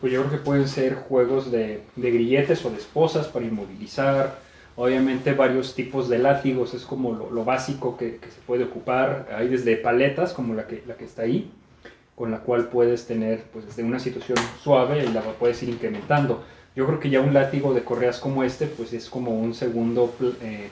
[0.00, 4.38] pues yo creo que pueden ser juegos de, de grilletes o de esposas para inmovilizar.
[4.76, 9.28] Obviamente varios tipos de látigos, es como lo, lo básico que, que se puede ocupar.
[9.36, 11.50] Hay desde paletas, como la que, la que está ahí,
[12.20, 16.44] con la cual puedes tener pues desde una situación suave y la puedes ir incrementando.
[16.76, 20.14] Yo creo que ya un látigo de correas como este, pues es como un segundo,
[20.42, 20.68] eh,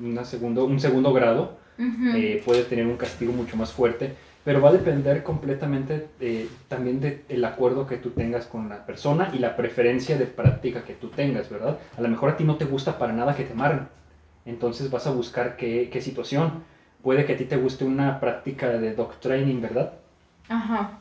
[0.00, 4.68] una segundo, un segundo grado eh, puede tener un castigo mucho más fuerte, pero va
[4.68, 9.56] a depender completamente eh, también del acuerdo que tú tengas con la persona y la
[9.56, 11.76] preferencia de práctica que tú tengas, ¿verdad?
[11.98, 13.88] A lo mejor a ti no te gusta para nada que te amarren,
[14.46, 16.62] entonces vas a buscar qué, qué situación.
[17.02, 20.03] Puede que a ti te guste una práctica de dog training, ¿verdad?
[20.48, 20.98] Ajá.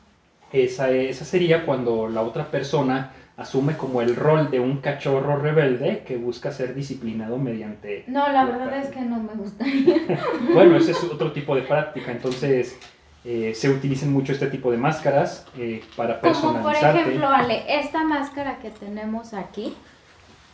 [0.52, 6.04] Esa, esa sería cuando la otra persona asume como el rol de un cachorro rebelde
[6.06, 9.96] que busca ser disciplinado mediante No, la verdad es que no me gustaría.
[10.54, 12.78] bueno, ese es otro tipo de práctica, entonces
[13.26, 17.00] eh, se utilizan mucho este tipo de máscaras eh, para Como por personalizarte.
[17.02, 19.74] ejemplo, Ale, esta máscara que tenemos aquí,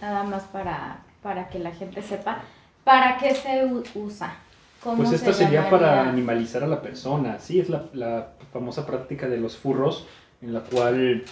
[0.01, 2.39] nada más para, para que la gente sepa,
[2.85, 4.35] ¿para qué se usa?
[4.83, 8.85] ¿Cómo pues se esta sería para animalizar a la persona, sí, es la, la famosa
[8.85, 10.07] práctica de los furros,
[10.41, 11.23] en la cual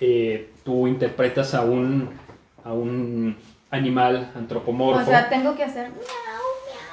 [0.00, 2.10] eh, tú interpretas a un,
[2.62, 3.36] a un
[3.70, 5.00] animal antropomorfo.
[5.00, 5.90] O sea, tengo que hacer...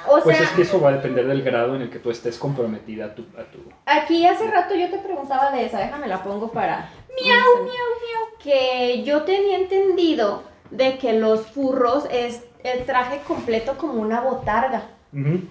[0.08, 2.10] O pues sea, es que eso va a depender del grado en el que tú
[2.10, 3.22] estés comprometida a tu...
[3.38, 6.90] A tu aquí hace rato yo te preguntaba de esa, déjame la pongo para...
[7.08, 8.38] Miau, miau, miau.
[8.42, 14.88] Que yo tenía entendido de que los furros es el traje completo como una botarga.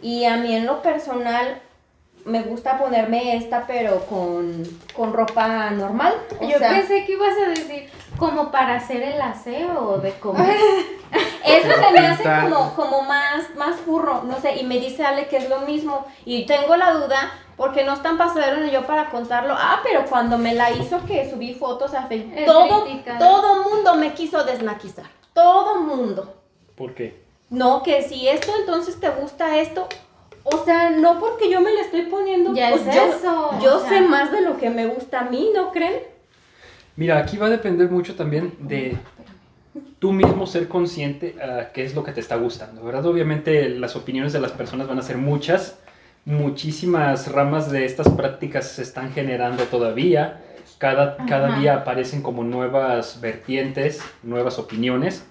[0.01, 1.61] Y a mí en lo personal
[2.25, 4.63] me gusta ponerme esta, pero con,
[4.95, 6.13] con ropa normal.
[6.39, 10.11] O Yo sea, pensé que ibas a decir como para hacer el aseo o de
[10.19, 10.43] cómo.
[10.43, 15.27] Eso se me hace como, como más, más furro, no sé, y me dice Ale
[15.27, 16.05] que es lo mismo.
[16.25, 19.55] Y tengo la duda, porque no están pasadero ni yo para contarlo.
[19.57, 23.17] Ah, pero cuando me la hizo que subí fotos a Facebook, Es todo, crítica.
[23.17, 25.05] todo mundo me quiso desnaquizar.
[25.33, 26.35] Todo mundo.
[26.75, 27.20] ¿Por qué?
[27.51, 29.87] No, que si esto entonces te gusta esto.
[30.43, 32.55] O sea, no porque yo me la estoy poniendo.
[32.55, 33.89] Ya pues es yo, eso, Yo o sea.
[33.89, 35.99] sé más de lo que me gusta a mí, ¿no creen?
[36.95, 38.97] Mira, aquí va a depender mucho también de
[39.99, 43.05] tú mismo ser consciente a qué es lo que te está gustando, ¿verdad?
[43.05, 45.77] Obviamente las opiniones de las personas van a ser muchas,
[46.25, 50.41] muchísimas ramas de estas prácticas se están generando todavía,
[50.79, 55.23] cada, cada día aparecen como nuevas vertientes, nuevas opiniones,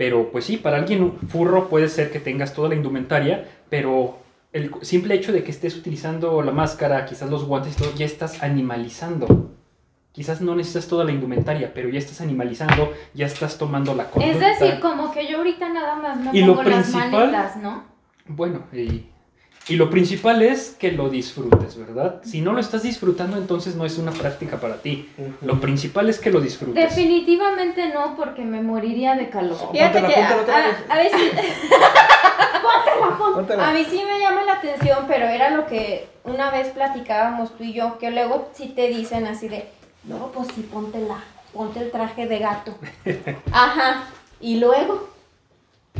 [0.00, 4.16] pero pues sí, para alguien furro puede ser que tengas toda la indumentaria, pero
[4.50, 8.06] el simple hecho de que estés utilizando la máscara, quizás los guantes y todo, ya
[8.06, 9.50] estás animalizando.
[10.12, 14.52] Quizás no necesitas toda la indumentaria, pero ya estás animalizando, ya estás tomando la conducta.
[14.52, 17.56] Es decir, como que yo ahorita nada más me Y lo pongo las principal- manitas,
[17.58, 17.84] ¿no?
[18.26, 19.04] Bueno, y,
[19.70, 22.20] y lo principal es que lo disfrutes, ¿verdad?
[22.24, 25.08] Si no lo estás disfrutando, entonces no es una práctica para ti.
[25.42, 26.74] Lo principal es que lo disfrutes.
[26.74, 29.56] Definitivamente no, porque me moriría de calor.
[29.72, 31.20] Fíjate Póntela, que póntela a, a- a veces
[33.34, 33.68] Póntela.
[33.68, 37.64] a mí sí me llama la atención, pero era lo que una vez platicábamos tú
[37.64, 39.68] y yo, que luego sí te dicen así de,
[40.04, 41.18] no, pues sí, póntela,
[41.52, 42.74] ponte el traje de gato.
[43.52, 44.04] Ajá,
[44.40, 45.08] y luego,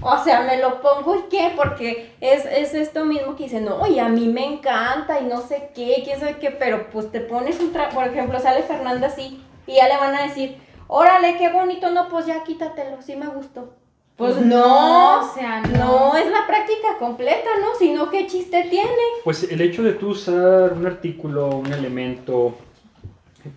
[0.02, 3.86] o sea, me lo pongo y qué, porque es, es esto mismo que dicen, no,
[3.86, 7.20] y a mí me encanta y no sé qué, quién sabe qué, pero pues te
[7.20, 11.36] pones un traje, por ejemplo, sale Fernanda así y ya le van a decir, órale,
[11.36, 13.74] qué bonito, no, pues ya quítatelo, sí me gustó.
[14.16, 17.68] Pues no, o sea, no es la práctica completa, ¿no?
[17.78, 18.90] Sino qué chiste tiene.
[19.24, 22.54] Pues el hecho de tú usar un artículo, un elemento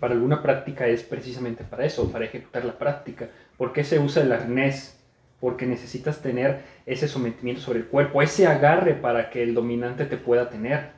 [0.00, 3.28] para alguna práctica es precisamente para eso, para ejecutar la práctica.
[3.58, 4.98] ¿Por qué se usa el arnés?
[5.44, 10.16] Porque necesitas tener ese sometimiento sobre el cuerpo, ese agarre para que el dominante te
[10.16, 10.92] pueda tener.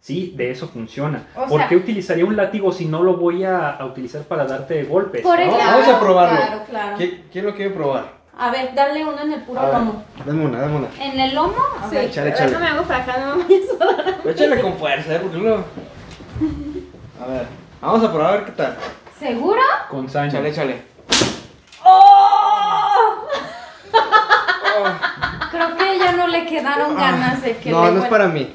[0.00, 1.28] Sí, de eso funciona.
[1.36, 4.44] O ¿Por sea- qué utilizaría un látigo si no lo voy a, a utilizar para
[4.44, 5.22] darte golpes?
[5.22, 5.44] Por ¿no?
[5.44, 6.36] ejemplo- Vamos a probarlo.
[6.36, 6.96] Claro, claro.
[7.30, 8.06] ¿Quién, lo quiere probar?
[8.36, 10.04] A ver, dale uno en el puro ver, lomo.
[10.26, 10.88] Dame una, dame una.
[11.00, 11.54] ¿En el lomo?
[11.80, 12.04] A Sí, ver.
[12.06, 12.50] échale, échale.
[12.50, 13.68] déjame hago para acá, no me vayas
[14.26, 14.28] a.
[14.30, 15.18] Échale con fuerza, ¿eh?
[15.22, 15.58] Porque luego...
[17.22, 17.46] A ver,
[17.80, 18.76] vamos a probar a ver qué tal.
[19.20, 19.60] ¿Seguro?
[19.88, 20.26] Con saña.
[20.30, 20.82] Échale, échale.
[21.84, 23.28] ¡Oh!
[25.50, 28.54] Creo que ya no le quedaron ganas de que No, le no es para mí.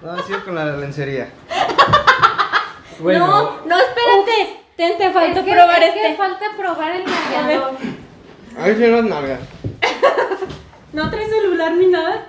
[0.00, 1.28] No, sigo con la lencería.
[2.98, 4.60] Bueno, No, no, espérate.
[4.76, 6.16] Ten, te falta Es que, probar es que este.
[6.16, 7.72] falta probar el rallador.
[8.58, 9.38] A ver si no es nalga.
[10.92, 12.26] No traes celular ni nada.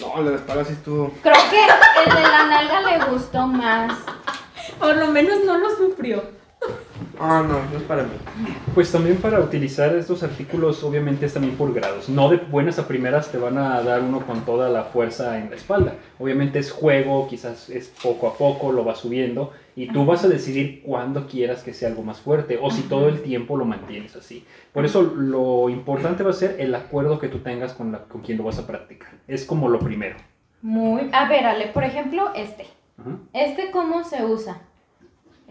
[0.00, 1.12] No, el de la espalda sí estuvo.
[1.22, 1.60] Creo que
[2.06, 3.98] el de la nalga le gustó más.
[4.78, 6.22] Por lo menos no lo sufrió.
[7.18, 8.10] Ah, no, no es para mí.
[8.74, 12.08] Pues también para utilizar estos artículos obviamente es también por grados.
[12.08, 15.50] No de buenas a primeras te van a dar uno con toda la fuerza en
[15.50, 15.94] la espalda.
[16.18, 20.28] Obviamente es juego, quizás es poco a poco, lo vas subiendo y tú vas a
[20.28, 24.16] decidir cuándo quieras que sea algo más fuerte o si todo el tiempo lo mantienes
[24.16, 24.44] así.
[24.72, 28.22] Por eso lo importante va a ser el acuerdo que tú tengas con, la, con
[28.22, 29.10] quien lo vas a practicar.
[29.28, 30.16] Es como lo primero.
[30.62, 31.10] Muy.
[31.12, 32.66] A ver, Ale, por ejemplo, este.
[32.98, 33.16] Ajá.
[33.32, 34.60] ¿Este cómo se usa?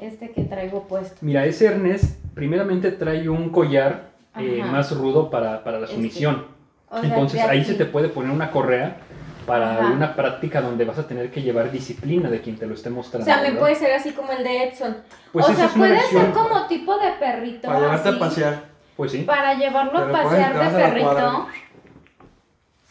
[0.01, 1.15] Este que traigo puesto.
[1.21, 5.95] Mira, ese arnés primeramente trae un collar eh, más rudo para, para la Este.
[5.95, 6.45] sumisión.
[6.89, 8.97] O sea, Entonces ahí se te puede poner una correa
[9.45, 9.91] para Ajá.
[9.93, 12.93] una práctica donde vas a tener que llevar disciplina de quien te lo esté O
[12.93, 13.25] mostrando.
[13.25, 13.59] sea, me ¿verdad?
[13.59, 14.97] puede ser así como el de Edson.
[15.31, 17.67] Pues o sea, puede ser como tipo de perrito.
[17.67, 18.63] Para llevarte así, a pasear.
[18.97, 19.19] Pues sí.
[19.19, 21.47] Para llevarlo a pasear de perrito.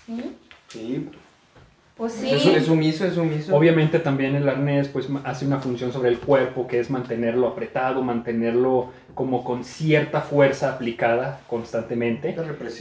[0.06, 0.36] ¿Sí?
[0.68, 1.10] Sí.
[2.00, 2.30] Pues sí.
[2.32, 3.54] Es, es sumiso, es sumiso.
[3.54, 8.00] Obviamente también el arnés pues hace una función sobre el cuerpo que es mantenerlo apretado,
[8.02, 12.34] mantenerlo como con cierta fuerza aplicada constantemente.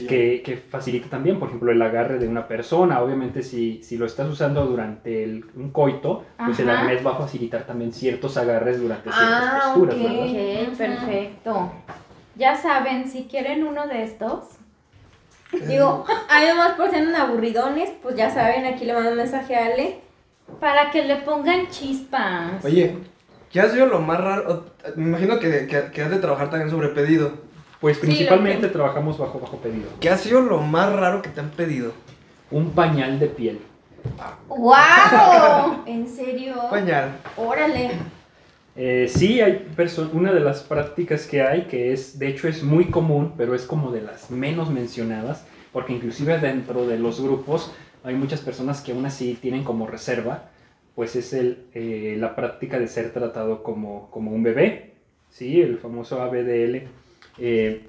[0.08, 3.02] Que, que facilita también, por ejemplo, el agarre de una persona.
[3.02, 7.16] Obviamente, si, si lo estás usando durante el- un coito, pues el arnés va a
[7.18, 10.02] facilitar también ciertos agarres durante ciertas Ah, posturas, ok.
[10.02, 10.68] ¿verdad?
[10.70, 11.72] Ok, perfecto.
[12.38, 14.46] Ya saben, si quieren uno de estos,
[15.52, 19.66] Digo, ahí nomás por ser aburridones, pues ya saben, aquí le mando un mensaje a
[19.68, 20.00] Ale.
[20.60, 22.64] para que le pongan chispas.
[22.64, 22.98] Oye,
[23.52, 24.66] ¿qué ha sido lo más raro?
[24.96, 27.34] Me imagino que, que, que has de trabajar también sobre pedido.
[27.80, 29.90] Pues Sí, principalmente trabajamos bajo, bajo pedido.
[30.02, 31.94] ¿Qué ha sido lo más raro que te han pedido?
[32.52, 33.62] Un pañal de piel.
[34.48, 35.84] ¡Wow!
[35.86, 36.56] ¿En serio?
[36.70, 37.18] Pañal.
[37.38, 37.92] Órale.
[38.82, 39.68] Eh, sí, hay
[40.14, 43.64] una de las prácticas que hay que es, de hecho es muy común, pero es
[43.64, 47.74] como de las menos mencionadas, porque inclusive dentro de los grupos
[48.06, 50.50] hay muchas personas que aún así tienen como reserva,
[50.96, 54.94] pues es el, eh, la práctica de ser tratado como, como un bebé,
[55.30, 55.60] ¿sí?
[55.60, 56.84] El famoso ABDL.
[57.38, 57.82] Eh,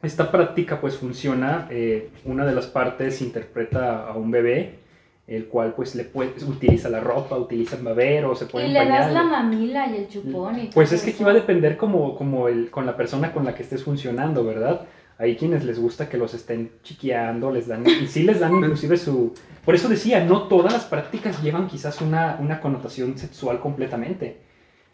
[0.00, 4.78] esta práctica pues funciona, eh, una de las partes interpreta a un bebé,
[5.26, 8.78] el cual pues le puede, utiliza la ropa, utiliza el babero, se pone Y le
[8.86, 9.14] das pañal.
[9.14, 12.46] la mamila y el chupón y Pues es que aquí va a depender como, como
[12.48, 14.82] el, con la persona con la que estés funcionando, ¿verdad?
[15.18, 18.96] Hay quienes les gusta que los estén chiqueando, les dan, y sí les dan inclusive
[18.98, 19.32] su...
[19.64, 24.36] Por eso decía, no todas las prácticas llevan quizás una, una connotación sexual completamente.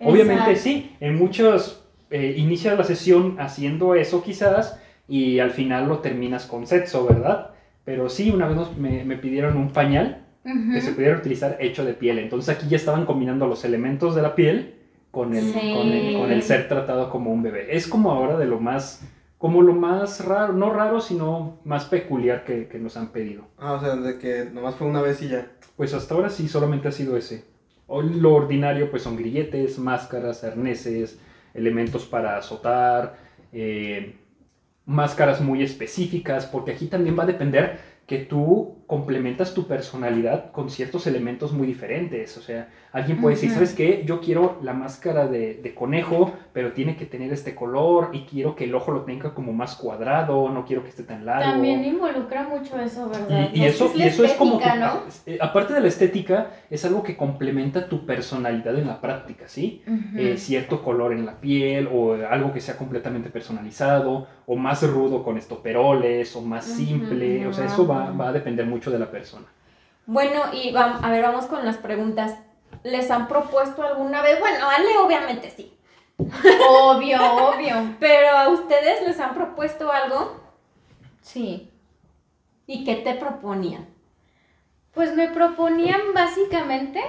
[0.01, 0.61] Obviamente Exacto.
[0.63, 6.47] sí, en muchos eh, inicias la sesión haciendo eso quizás y al final lo terminas
[6.47, 7.51] con sexo, ¿verdad?
[7.85, 11.85] Pero sí, una vez nos- me, me pidieron un pañal Que se pudiera utilizar hecho
[11.85, 12.19] de piel.
[12.19, 14.75] Entonces aquí ya estaban combinando los elementos de la piel
[15.13, 15.73] con el, Sí.
[15.75, 17.77] con el, con el ser tratado como un bebé.
[17.77, 19.07] Es como ahora de lo más,
[19.39, 23.45] como lo más raro, no raro, sino más peculiar que, que nos han pedido.
[23.59, 25.47] Ah, o sea, de que nomás fue una vez y ya.
[25.77, 27.45] Pues hasta ahora sí, solamente ha sido ese.
[27.87, 31.21] O lo ordinario pues son grilletes, máscaras, arneses,
[31.55, 33.17] elementos para azotar,
[33.53, 34.17] eh,
[34.87, 40.69] máscaras muy específicas, porque aquí también va a depender que tú complementas tu personalidad con
[40.69, 42.37] ciertos elementos muy diferentes.
[42.37, 43.51] O sea, alguien puede decir.
[43.51, 44.03] ¿sabes qué?
[44.05, 48.55] Yo quiero la máscara de, de conejo, pero tiene que tener este color y quiero
[48.55, 51.53] que el ojo lo tenga como más cuadrado, no quiero que esté tan largo.
[51.53, 53.49] También involucra mucho eso, ¿verdad?
[53.55, 54.69] Y, y Es eso, es y eso es como que,
[55.25, 59.83] eh, aparte de la estética, es algo que complementa tu personalidad en la práctica, ¿sí?
[60.17, 65.23] Eh, cierto color en la piel o algo que sea completamente personalizado o más rudo
[65.23, 69.11] con estoperoles o más simple, o sea, eso va, va a depender mucho de la
[69.11, 69.47] persona.
[70.07, 72.35] Bueno, y vam- a ver, vamos con las preguntas.
[72.83, 74.41] ¿Les han propuesto alguna vez?
[74.41, 75.77] Bueno, a Ale obviamente sí.
[76.69, 77.75] Obvio, obvio.
[78.01, 80.41] Pero a ustedes les han propuesto algo
[81.21, 81.71] Sí.
[82.67, 83.87] y qué te proponían.
[84.95, 87.01] Pues me proponían básicamente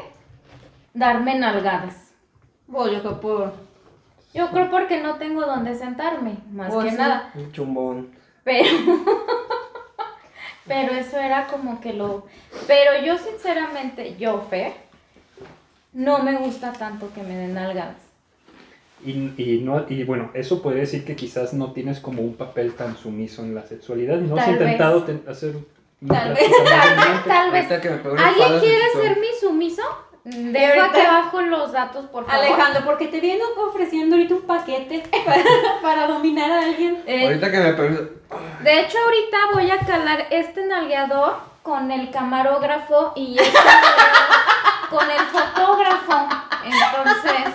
[0.94, 2.14] darme nalgadas.
[2.68, 3.54] Bueno, yo creo por...
[4.34, 6.98] Yo creo porque no tengo donde sentarme, más Pues que sí.
[6.98, 7.32] nada.
[7.36, 8.16] Un chumbón.
[8.44, 8.68] Pero,
[10.68, 12.26] pero eso era como que lo...
[12.68, 14.74] Pero yo sinceramente, yo, Fer,
[15.94, 17.98] no me gusta tanto que me den nalgadas.
[19.06, 22.74] Y, y no, y bueno, eso puede decir que quizás no tienes como un papel
[22.74, 24.18] tan sumiso en la sexualidad.
[24.18, 25.56] ¿No has Tal intentado ten- hacer
[26.08, 26.50] Tal vez,
[27.26, 28.20] Tal vez, tal vez.
[28.20, 29.82] ¿Alguien quiere ser mi sumiso?
[30.26, 32.46] Dejo ahorita- aquí abajo los datos, por favor.
[32.46, 35.44] Alejandro, porque te viene ofreciendo ahorita un paquete para,
[35.82, 37.04] para dominar a alguien.
[37.06, 37.74] Eh, Ahorita que me.
[38.64, 43.58] De hecho, ahorita voy a calar este nalgueador con el camarógrafo y este
[44.90, 46.28] con el fotógrafo.
[46.64, 47.54] Entonces,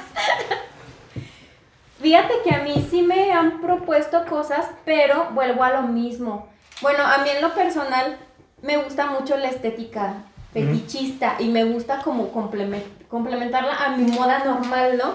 [2.01, 6.49] Fíjate que a mí sí me han propuesto cosas, pero vuelvo a lo mismo.
[6.81, 8.17] Bueno, a mí en lo personal
[8.63, 10.15] me gusta mucho la estética
[10.53, 15.15] fetichista y me gusta como complemen- complementarla a mi moda normal, ¿no?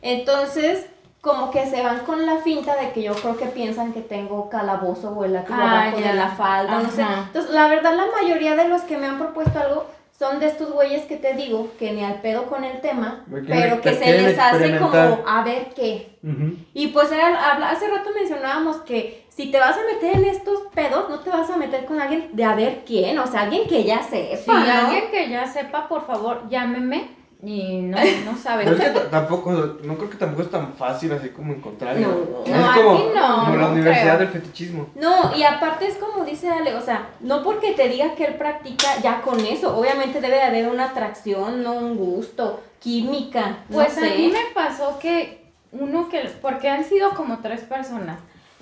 [0.00, 0.86] Entonces,
[1.22, 4.50] como que se van con la finta de que yo creo que piensan que tengo
[4.50, 6.08] calabozo o el látigo Ah, abajo ya.
[6.08, 7.02] de la falda, no sé.
[7.02, 7.24] Ajá.
[7.28, 9.86] Entonces, la verdad, la mayoría de los que me han propuesto algo
[10.18, 13.46] son de estos güeyes que te digo, que ni al pedo con el tema, quieren-
[13.48, 16.18] pero que se les hace como a ver qué.
[16.24, 16.56] Ujú.
[16.74, 20.60] Y pues era, habla- hace rato mencionábamos que si te vas a meter en estos
[20.74, 23.66] pedos, no te vas a meter con alguien de a ver quién, o sea, alguien
[23.68, 24.56] que ya sepa, si ¿no?
[24.86, 27.21] alguien que ya sepa, por favor, llámeme.
[27.44, 28.64] Y no, no sabe.
[28.64, 29.50] Pero es que tampoco,
[29.82, 31.96] no creo que tampoco es tan fácil así como encontrar.
[31.96, 32.10] No,
[32.44, 34.18] es no, como, aquí no, como la no universidad creo.
[34.18, 34.86] del fetichismo.
[34.94, 38.34] No, y aparte es como dice Ale, o sea, no porque te diga que él
[38.34, 43.74] practica ya con eso, obviamente debe de haber una atracción, no un gusto, química, no
[43.76, 44.06] Pues sé.
[44.12, 48.20] a mí me pasó que uno que, porque han sido como tres personas,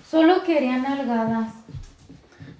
[0.08, 1.48] solo querían nalgadas.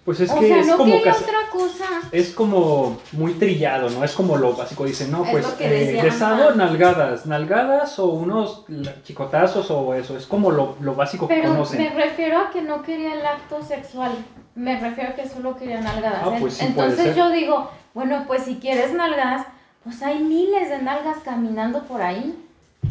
[0.04, 1.84] Pues es o que sea, es no como quería casi- otra cosa.
[2.10, 4.02] es como muy trillado, ¿no?
[4.02, 4.84] Es como lo básico.
[4.84, 7.26] Dicen, no, Es pues eh, desado, nalgadas.
[7.26, 8.64] Nalgadas o unos
[9.04, 10.16] chicotazos o eso.
[10.16, 11.82] Es como lo, lo básico que Pero conocen.
[11.82, 14.12] me refiero a que no quería el acto sexual.
[14.54, 16.22] Me refiero a que solo quería nalgadas.
[16.24, 17.16] Ah, pues sí puede Entonces ser.
[17.16, 19.46] yo digo, bueno, pues si quieres nalgadas,
[19.84, 22.34] pues hay miles de nalgas caminando por ahí.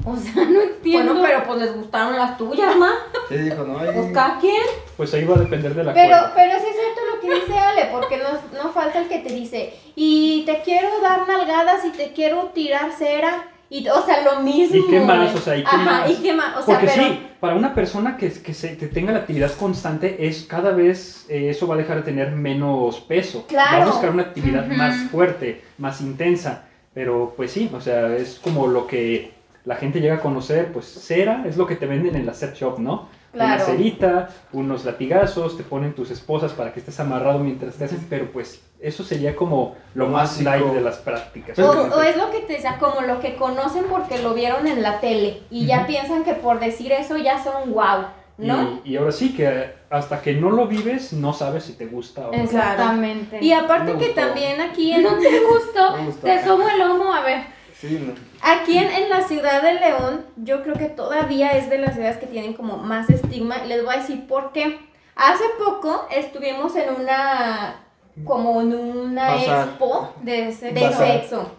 [0.05, 1.13] O sea, no entiendo.
[1.15, 2.91] Bueno, pero pues les gustaron las tuyas, ma.
[3.29, 3.91] Sí, dijo, no, hay...
[3.93, 4.55] Pues cada quien.
[4.99, 6.33] Pues ahí va a depender de la Pero, cuerda.
[6.35, 9.33] pero sí es cierto lo que dice Ale, porque no, no falta el que te
[9.33, 14.41] dice, y te quiero dar nalgadas y te quiero tirar cera, y, o sea, lo
[14.41, 14.75] mismo.
[14.75, 15.33] ¿Y qué más?
[15.33, 16.09] O sea, ¿y qué Ajá, más?
[16.11, 16.57] ¿y qué más?
[16.57, 17.07] O sea, Porque pero...
[17.07, 21.25] sí, para una persona que, que, se, que tenga la actividad constante, es cada vez
[21.29, 23.43] eh, eso va a dejar de tener menos peso.
[23.43, 23.83] Va Claro.
[23.83, 24.75] a buscar una actividad Ujú.
[24.75, 26.65] más fuerte, más intensa.
[26.93, 29.31] Pero pues sí, o sea, es como lo que
[29.63, 32.55] la gente llega a conocer, pues cera es lo que te venden en la set
[32.55, 33.07] shop, ¿no?
[33.33, 38.05] Una cerita, unos latigazos, te ponen tus esposas para que estés amarrado mientras te hacen,
[38.09, 41.59] pero pues eso sería como lo más light de las prácticas.
[41.59, 44.81] O, o es lo que te decía, como lo que conocen porque lo vieron en
[44.81, 48.05] la tele y ya piensan que por decir eso ya son wow.
[48.37, 48.79] ¿no?
[48.85, 52.29] Y, y ahora sí que hasta que no lo vives, no sabes si te gusta
[52.29, 52.41] o no.
[52.41, 53.39] Exactamente.
[53.41, 54.21] Y aparte Me que gustó.
[54.21, 57.43] también aquí en, no te gustó, te sobo el lomo, a ver.
[57.77, 58.13] Sí, no.
[58.41, 62.17] Aquí en, en la ciudad de León, yo creo que todavía es de las ciudades
[62.17, 63.57] que tienen como más estigma.
[63.63, 64.79] Y les voy a decir por qué.
[65.15, 67.81] Hace poco estuvimos en una,
[68.25, 69.67] como en una Bazar.
[69.67, 71.51] expo De ese de sexo.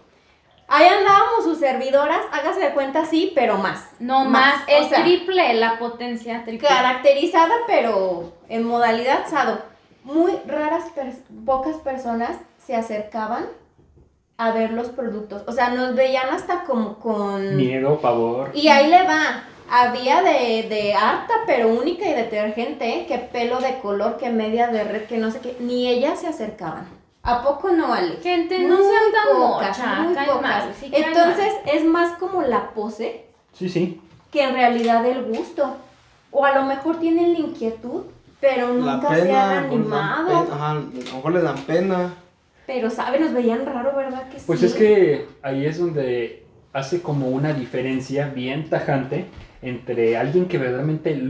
[0.72, 3.90] Ahí andábamos sus servidoras, hágase de cuenta sí, pero más.
[3.98, 6.68] No Más, más, o el sea, triple, la potencia triple.
[6.68, 9.62] Caracterizada, pero en modalidad sado.
[10.04, 13.46] Muy raras, pers- pocas personas se acercaban
[14.40, 15.42] a ver los productos.
[15.46, 17.56] O sea, nos veían hasta como con...
[17.58, 18.50] Miedo, pavor.
[18.54, 19.42] Y ahí le va.
[19.70, 23.06] Había de, de harta, pero única y detergente, ¿eh?
[23.06, 25.56] que pelo de color, que media de red, que no sé qué.
[25.60, 26.88] Ni ellas se acercaban.
[27.22, 28.16] ¿A poco no, Ale?
[28.22, 30.64] Gente, no Muy sean tan pocas, mocha, muy caen pocas.
[30.80, 34.00] sí Entonces, es más como la pose Sí, sí.
[34.32, 35.76] que en realidad el gusto.
[36.32, 38.04] O a lo mejor tienen la inquietud,
[38.40, 40.48] pero nunca se pena, han lo mejor dan animado.
[40.50, 40.80] Ajá, a lo
[41.16, 42.14] mejor les dan pena.
[42.72, 43.18] Pero, ¿sabe?
[43.18, 44.28] Nos veían raro, ¿verdad?
[44.28, 44.66] Que Pues sí.
[44.66, 49.24] es que ahí es donde hace como una diferencia bien tajante
[49.60, 51.20] entre alguien que verdaderamente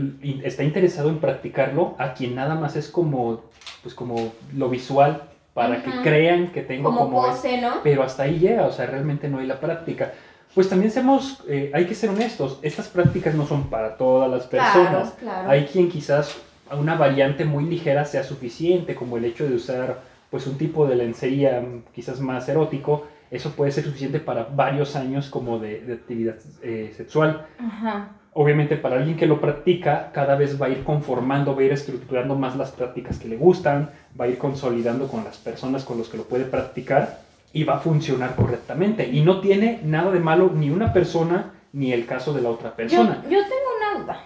[0.43, 3.41] está interesado en practicarlo a quien nada más es como
[3.81, 5.23] pues como lo visual
[5.55, 7.77] para que crean que tengo como, como, es- pose, ¿no?
[7.83, 10.13] pero hasta ahí llega, o sea, realmente no hay la práctica.
[10.53, 14.45] Pues también seamos, eh, hay que ser honestos, estas prácticas no son para todas las
[14.45, 15.13] personas.
[15.13, 15.49] Claro, claro.
[15.49, 16.37] Hay quien quizás
[16.69, 20.87] a una variante muy ligera sea suficiente, como el hecho de usar pues un tipo
[20.87, 21.63] de lencería
[21.93, 26.93] quizás más erótico, eso puede ser suficiente para varios años como de, de actividad eh,
[26.97, 27.45] sexual.
[27.59, 28.09] Ajá.
[28.33, 31.73] Obviamente para alguien que lo practica, cada vez va a ir conformando, va a ir
[31.73, 35.97] estructurando más las prácticas que le gustan, va a ir consolidando con las personas con
[35.97, 37.19] las que lo puede practicar
[37.51, 39.09] y va a funcionar correctamente.
[39.09, 42.69] Y no tiene nada de malo ni una persona ni el caso de la otra
[42.69, 43.21] Yo, persona.
[43.23, 44.23] yo tengo una duda.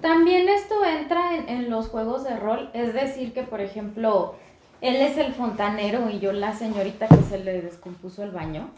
[0.00, 4.34] También esto entra en, en los juegos de rol, es decir, que por ejemplo,
[4.88, 8.70] él es el fontanero y yo la señorita que se le descompuso el baño.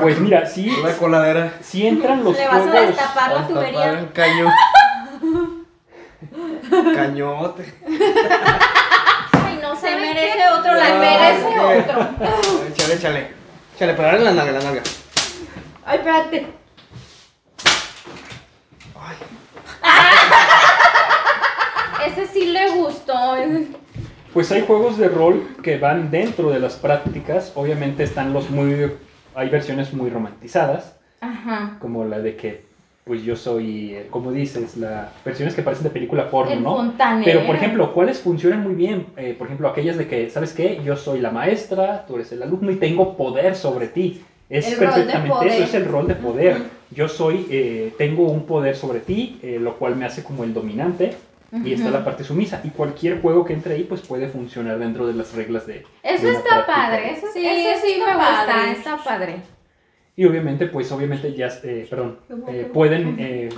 [0.00, 1.54] Pues mira, sí, La coladera.
[1.60, 3.90] sí entran los Le vas a destapar la tubería.
[3.98, 4.46] el caño.
[6.94, 7.74] Cañote.
[9.32, 12.08] Ay, no Se merece otro, la Se Ah, merece otro.
[12.68, 13.30] Échale, échale.
[13.74, 14.82] Échale, pero dale la nalga, la nalga.
[15.84, 16.46] Ay, espérate.
[19.00, 19.16] Ay,
[22.06, 23.36] Ese sí le gustó.
[24.32, 27.52] Pues hay juegos de rol que van dentro de las prácticas.
[27.54, 28.90] Obviamente están los muy...
[29.34, 31.76] Hay versiones muy romantizadas, Ajá.
[31.80, 32.64] como la de que,
[33.04, 36.76] pues yo soy, eh, como dices, las versiones que parecen de película porno, El ¿no?
[36.76, 37.24] fontanero.
[37.24, 39.06] Pero, por ejemplo, ¿cuáles funcionan muy bien?
[39.16, 40.80] Eh, por ejemplo, aquellas de que, ¿sabes qué?
[40.84, 44.22] Yo soy la maestra, tú eres el alumno y tengo poder sobre ti.
[44.50, 46.58] Es El perfectamente eso, es el rol de poder.
[46.90, 50.52] Yo soy, eh, tengo un poder sobre ti, eh, lo cual me hace como el
[50.52, 51.14] dominante.
[51.52, 52.60] Y está la parte sumisa.
[52.64, 55.84] Y cualquier juego que entre ahí, pues puede funcionar dentro de las reglas de.
[56.02, 58.72] Eso de está padre, eso Sí, eso sí está me gusta, padre.
[58.72, 59.36] está padre.
[60.16, 63.48] Y obviamente, pues obviamente ya, eh, perdón, ¿Cómo eh, pueden eh,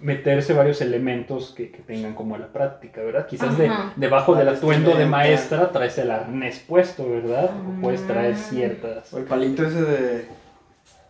[0.00, 3.26] meterse varios elementos que, que tengan como la práctica, ¿verdad?
[3.26, 7.50] Quizás de, debajo del atuendo de maestra traes el arnés puesto, ¿verdad?
[7.78, 8.38] O puedes traer Ah.
[8.38, 9.12] ciertas...
[9.12, 9.98] o el palito ese de.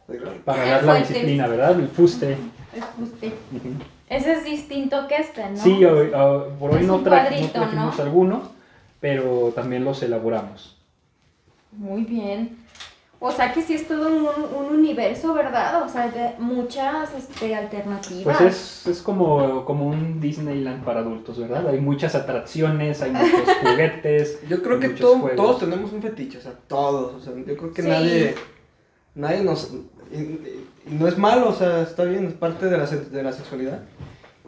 [0.08, 1.78] de- Para dar la disciplina, ¿verdad?
[1.78, 2.32] El fuste.
[2.74, 3.26] Es justo.
[3.26, 3.68] Ujú.
[4.08, 5.56] Ese es distinto que este, ¿no?
[5.56, 8.02] Sí, hoy- ah, por hoy no, tra- no trajimos ¿no?
[8.02, 8.42] alguno,
[9.00, 10.76] pero también los elaboramos.
[11.72, 12.56] Muy bien.
[13.20, 14.26] O sea que sí es todo un,
[14.66, 15.82] un universo, ¿verdad?
[15.82, 18.22] O sea, de muchas este, alternativas.
[18.22, 21.66] Pues es, es como, como un Disneyland para adultos, ¿verdad?
[21.68, 24.38] Hay muchas atracciones, hay muchos juguetes.
[24.48, 27.14] Yo creo que todo- todos tenemos un fetiche, o sea, todos.
[27.16, 27.88] O sea, yo creo que Sí.
[27.88, 28.34] nadie.
[29.16, 29.72] Nadie nos.
[30.90, 33.80] No es malo, o sea, está bien, es parte de la, de la sexualidad.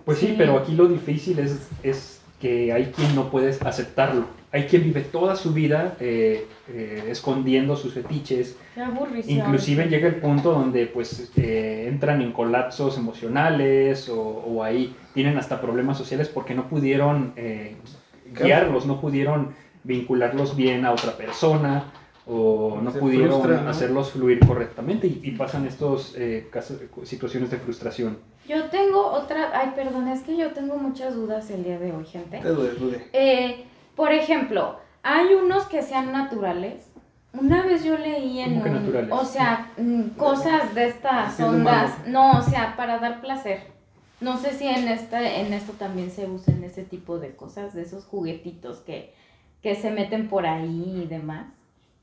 [0.05, 0.35] Pues sí, Sí.
[0.39, 4.25] pero aquí lo difícil es, es que hay quien no puede aceptarlo.
[4.53, 8.57] Hay quien vive toda su vida eh, eh, escondiendo sus fetiches.
[8.75, 9.33] Qué.
[9.35, 15.39] Inclusive llega el punto donde pues eh, entran en colapsos emocionales o, o ahí tienen
[15.39, 17.77] hasta problemas sociales porque no pudieron eh,
[18.35, 21.85] guiarlos, no pudieron vincularlos bien a otra persona
[22.27, 27.59] o no Se pudieron hacerlos fluir correctamente y, y pasan estos eh, casos- situaciones de
[27.59, 28.19] frustración.
[28.47, 32.05] Yo tengo otra, ay, perdón, es que yo tengo muchas dudas el día de hoy,
[32.05, 32.39] gente.
[32.39, 33.07] Te duele, duele.
[33.13, 33.65] Eh,
[33.97, 36.87] por ejemplo, hay unos que sean naturales.
[37.33, 39.11] Una vez yo leí en ¿Cómo que un- naturales?
[39.13, 43.61] o sea, mm, cosas de estas ondas, no, o sea, para dar placer.
[44.21, 47.83] No sé si en esta, en esto también se usen ese tipo de cosas, de
[47.83, 49.15] esos juguetitos que,
[49.63, 51.47] que se meten por ahí y demás.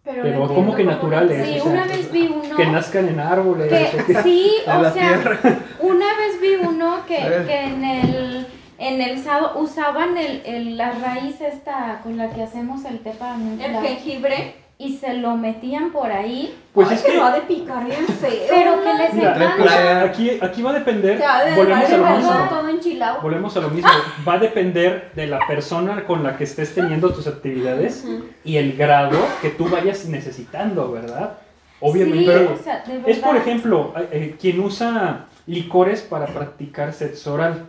[0.08, 1.46] Pero, Pero no ¿cómo entiendo que naturales?
[1.48, 3.68] Sí, o sea, una vez vi uno Que nazcan en árboles.
[3.92, 5.40] que que- sí, En o la sea, tierra.
[5.82, 8.48] una vez vi uno que, que en el
[8.80, 13.12] en el sado usaban el, el- la raíz esta con la que hacemos el té
[13.12, 14.56] para El jengibre.
[14.80, 18.06] Y se lo metían por ahí, Pues Ay, es que, lo ha de picar bien
[18.06, 18.46] feo.
[18.48, 20.02] pero que les mira, encanta.
[20.04, 22.30] aquí, aquí va a depender, de volvemos a lo mismo.
[22.32, 23.22] brazo todo enchilado.
[23.22, 23.90] Volvemos a lo mismo.
[24.28, 28.06] Va a depender de la persona con la que estés teniendo tus actividades
[28.44, 31.38] y el grado que tú vayas necesitando, ¿verdad?
[31.80, 32.20] Obviamente.
[32.20, 36.94] Sí, pero o sea, de es, por ejemplo, eh, eh, quien usa licores para practicar
[36.94, 37.66] sexo oral,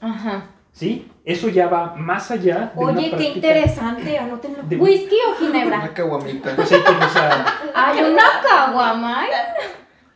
[0.00, 0.46] Ajá.
[0.78, 1.10] ¿Sí?
[1.24, 4.58] Eso ya va más allá de una Oye, qué práctica- interesante, anótenlo.
[4.62, 5.78] de- ¿Whisky o ginebra?
[5.80, 6.54] Una caguamita.
[6.56, 6.80] Pues hay
[7.74, 9.24] Hay una caguama.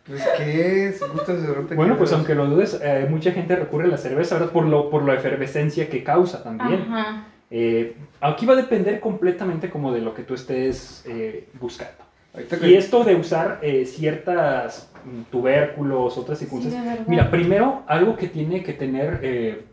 [0.06, 3.84] Pues qué, si gustas de repente Bueno, pues aunque lo dudes, eh, mucha gente recurre
[3.84, 4.50] a la cerveza, ¿verdad?
[4.52, 6.86] Por, lo, por la efervescencia que causa también.
[6.90, 7.24] Ajá.
[7.50, 12.02] Eh, aquí va a depender completamente como de lo que tú estés eh, buscando.
[12.48, 16.84] Que- Y esto de usar eh, ciertas mm, tubérculos, otras Sí, circunstancias.
[16.84, 17.04] verdad.
[17.06, 19.66] Mira, primero, algo que tiene que tener eh,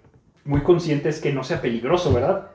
[0.45, 2.47] muy consciente es que no sea peligroso, ¿verdad?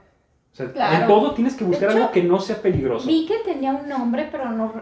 [0.52, 0.96] O sea, Claro.
[1.02, 3.06] en todo tienes que buscar hecho, algo que no sea peligroso.
[3.06, 4.72] Vi que tenía un nombre, pero no.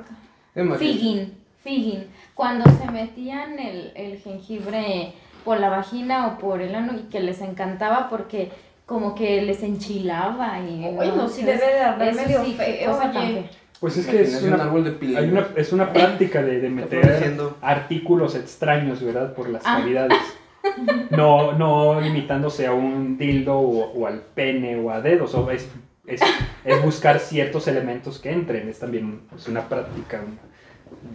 [0.79, 1.33] Figgin.
[1.63, 2.07] Figgin.
[2.35, 7.21] Cuando se metían el, el jengibre por la vagina o por el ano y que
[7.21, 8.51] les encantaba porque
[8.87, 10.85] como que les enchilaba y.
[10.85, 11.67] Ay, no, sí debe
[11.99, 13.49] de eso medio sí, feo, oye.
[13.81, 15.19] Pues es que es Imagínate un una, árbol de pila.
[15.21, 19.33] hay una- es una práctica de, meter artículos extraños, ¿verdad?
[19.35, 19.79] Por las Ah.
[19.79, 20.19] cavidades.
[21.11, 25.35] No, no limitándose a un dildo o, o al pene o a dedos.
[25.35, 25.69] o es,
[26.07, 26.21] es,
[26.65, 28.69] es buscar ciertos elementos que entren.
[28.69, 30.23] Es también pues, una práctica,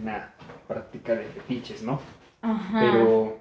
[0.00, 0.34] una
[0.66, 2.00] práctica de fetiches, ¿no?
[2.42, 2.80] Ajá.
[2.80, 3.38] Pero,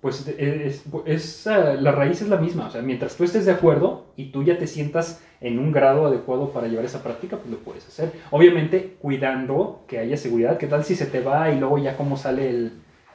[0.00, 2.66] pues, es, es, ah, la raíz es la misma.
[2.66, 6.06] O sea, mientras tú estés de acuerdo y tú ya te sientas en un grado
[6.06, 8.12] adecuado para llevar esa práctica, pues lo puedes hacer.
[8.30, 10.58] Obviamente, cuidando que haya seguridad.
[10.58, 12.72] ¿Qué tal si se te va y luego ya cómo sale el,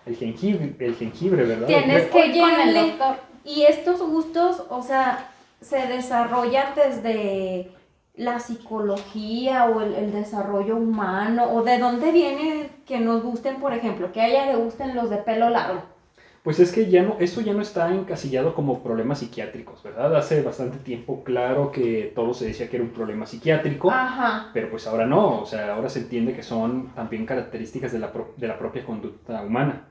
[0.08, 1.68] el jengibre, el jengibre, verdad?
[1.68, 2.32] Tienes que
[2.74, 3.18] doctor.
[3.43, 5.30] Y estos gustos, o sea,
[5.62, 7.72] se desarrollan desde
[8.16, 13.74] la psicología o el, el desarrollo humano, o de dónde viene que nos gusten, por
[13.74, 15.84] ejemplo, que a ella le gusten los de pelo largo.
[16.48, 20.16] Pues es que ya no, eso ya no está encasillado como problemas psiquiátricos, ¿verdad?
[20.16, 23.91] Hace bastante tiempo, claro que todo se decía que era un problema psiquiátrico.
[23.91, 24.50] Ajá.
[24.54, 28.14] Pero pues ahora no, o sea, ahora se entiende que son también características de la,
[28.14, 29.82] pro- de la propia conducta humana.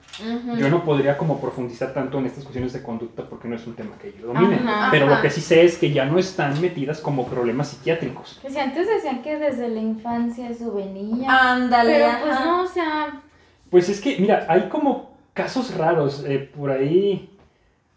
[0.58, 3.74] Yo no podría como profundizar tanto en estas cuestiones de conducta porque no es un
[3.74, 4.56] tema que yo domine.
[4.56, 4.88] Ajá.
[4.90, 5.16] Pero Ajá.
[5.16, 8.38] lo que sí sé es que ya no están metidas como problemas psiquiátricos.
[8.40, 11.28] Que si antes decían que desde la infancia eso venía.
[11.52, 11.96] Ándale.
[11.98, 13.20] pero pues no, o sea.
[13.68, 16.24] Pues es que, mira, hay como casos raros.
[16.26, 17.30] eh, por ahí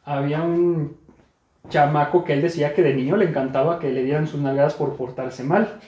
[0.06, 0.98] había un
[1.70, 4.96] chamaco que él decía que de niño le encantaba que le dieran sus nalgadas por
[4.96, 5.80] portarse mal.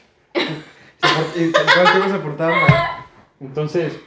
[3.39, 3.99] Entonces,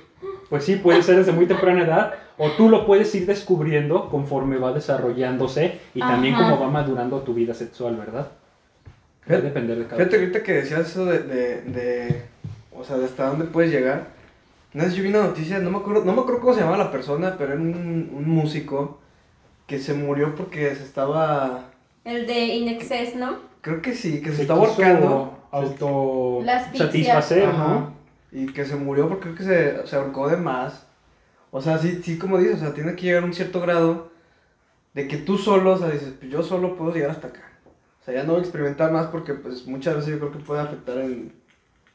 [0.48, 4.56] pues sí, puede ser desde muy temprana edad, o tú lo puedes ir descubriendo conforme
[4.56, 6.44] va desarrollándose y también Ajá.
[6.44, 8.28] cómo va madurando tu vida sexual, ¿verdad?
[9.30, 12.22] Va a depender de cada Fíjate ahorita que decías eso de, de, de,
[12.76, 14.13] o sea, de hasta dónde puedes llegar.
[14.74, 16.78] Una vez yo vi una noticia, no me acuerdo, no me acuerdo cómo se llamaba
[16.84, 19.00] la persona, pero era un, un músico
[19.66, 21.70] que se murió porque se estaba,
[22.04, 23.38] El de Inexcess, ¿no?
[23.60, 25.38] creo que sí, que se, Se estaba ahorcando.
[25.50, 26.40] auto
[26.74, 27.68] satisfacer, Ajá.
[27.68, 27.94] ¿no?
[28.32, 30.86] Y que se murió porque creo que se, se ahorcó de más.
[31.50, 34.10] O sea, sí, sí, como dices, o sea, tiene que llegar a un cierto grado
[34.94, 37.42] de que tú solo, o sea, dices, pues yo solo puedo llegar hasta acá.
[38.02, 40.38] O sea, ya no voy a experimentar más porque pues muchas veces yo creo que
[40.40, 41.32] puede afectar en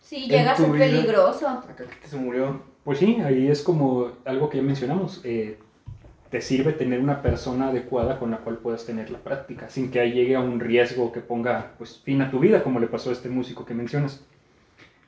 [0.02, 1.48] Sí, En llega a ser peligroso.
[1.48, 2.62] acá que se murió.
[2.84, 5.22] Pues sí, ahí es como algo que ya mencionamos.
[5.24, 5.58] eh,
[6.30, 10.00] te sirve tener una persona adecuada con la cual puedas tener la práctica, sin que
[10.00, 13.10] ahí llegue a un riesgo que ponga pues, fin a tu vida, como le pasó
[13.10, 14.24] a este músico que mencionas.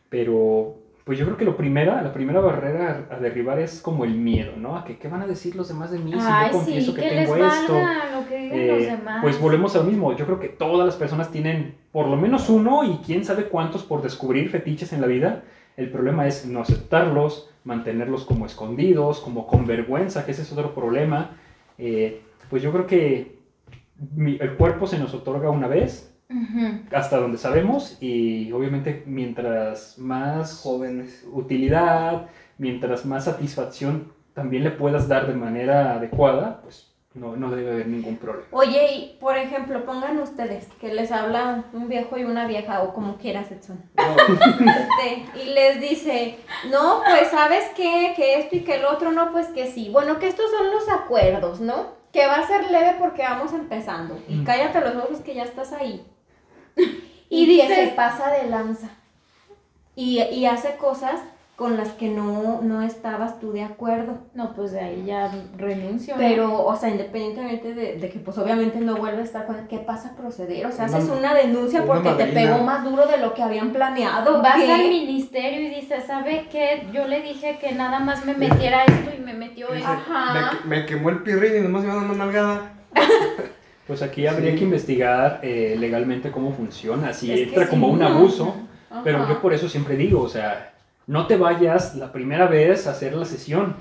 [0.10, 4.16] Pero, pues yo creo que lo primera, la primera barrera a, derribar es como el
[4.16, 4.76] miedo, ¿no?
[4.76, 7.00] A que qué van a decir los demás de mí si Ay, yo confieso sí,
[7.00, 7.74] que, que, les tengo esto.
[7.74, 9.20] valga lo que digan Eh, los demás.
[9.22, 10.16] Pues volvemos a lo mismo.
[10.18, 13.84] Yo creo que todas las personas tienen por lo menos uno y quién sabe cuántos
[13.84, 15.44] por descubrir fetiches en la vida.
[15.78, 20.74] El problema es no aceptarlos, mantenerlos como escondidos, como con vergüenza, que ese es otro
[20.74, 21.32] problema.
[21.78, 23.40] Eh, pues yo creo que
[24.16, 26.08] mi- el cuerpo se nos otorga una vez,
[26.94, 31.28] hasta donde sabemos, y obviamente mientras más Jóvenes.
[31.32, 37.72] utilidad, mientras más satisfacción también le puedas dar de manera adecuada, pues no, no debe
[37.72, 38.48] haber ningún problema.
[38.52, 42.94] Oye, y por ejemplo, pongan ustedes que les habla un viejo y una vieja, o
[42.94, 43.84] como quieras, Edson.
[43.98, 44.16] No,
[44.72, 46.40] Este, y les dice,
[46.70, 49.90] no, pues sabes qué, que esto y que el otro, no, pues que sí.
[49.90, 52.00] Bueno, que estos son los acuerdos, ¿no?
[52.14, 54.18] Que va a ser leve porque vamos empezando.
[54.28, 54.46] Y Mm.
[54.46, 56.06] cállate los ojos que ya estás ahí.
[57.30, 58.90] Y Y, que se pasa de lanza.
[59.96, 61.22] Y, y hace cosas
[61.62, 64.18] con las que no, no estabas tú de acuerdo.
[64.34, 66.16] No, pues de ahí ya renuncio.
[66.16, 66.20] ¿no?
[66.20, 69.68] Pero, o sea, independientemente de, de que pues obviamente no vuelve a estar con él,
[69.70, 70.66] ¿qué pasa a proceder?
[70.66, 73.44] O sea, Una- haces una denuncia una porque te pegó más duro de lo que
[73.44, 74.42] habían planeado.
[74.42, 74.74] vas ¿qué?
[74.74, 76.88] al ministerio y dices, ¿sabe qué?
[76.92, 79.88] Yo le dije que nada más me metiera esto y me metió esto.
[79.88, 80.58] Ajá.
[80.66, 82.72] Me, me quemó el pirrín y nomás me iba a dar una nalgada.
[83.88, 84.58] Pues aquí habría Sí.
[84.60, 88.08] que investigar eh, legalmente cómo funciona, si Es entra sí, como un no.
[88.08, 88.56] abuso,
[88.90, 89.02] Ajá.
[89.04, 90.71] pero yo por eso siempre digo, o sea,
[91.08, 93.76] no te vayas la primera vez a hacer la sesión,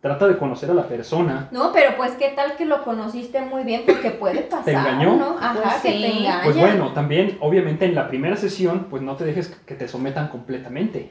[0.00, 3.62] trata de conocer a la persona, No, pero pues qué tal que lo conociste muy
[3.62, 5.16] bien porque puede pasar, engañó?
[5.16, 5.36] ¿no?
[5.38, 6.00] Ajá, Pues que sí.
[6.02, 6.40] te engaña.
[6.44, 10.28] Pues bueno, también obviamente en la primera sesión, pues no te dejes que te sometan
[10.28, 11.10] completamente.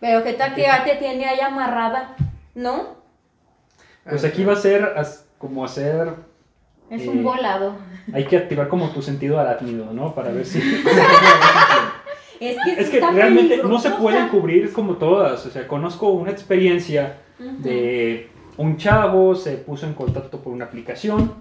[0.00, 2.16] Pero qué tal que ya te tiene ahí amarrada,
[2.54, 2.96] ¿no?
[4.08, 4.94] Pues aquí va a ser
[5.38, 6.14] como hacer,
[6.90, 7.74] Es Eh, un volado.
[8.12, 10.14] hay que activar como tu sentido arácnido, ¿no?
[10.14, 10.58] Para ver si...
[12.50, 17.18] Es que, Es realmente no se pueden cubrir como todas, o sea, conozco una experiencia
[17.38, 21.32] de un chavo se puso en contacto por una aplicación,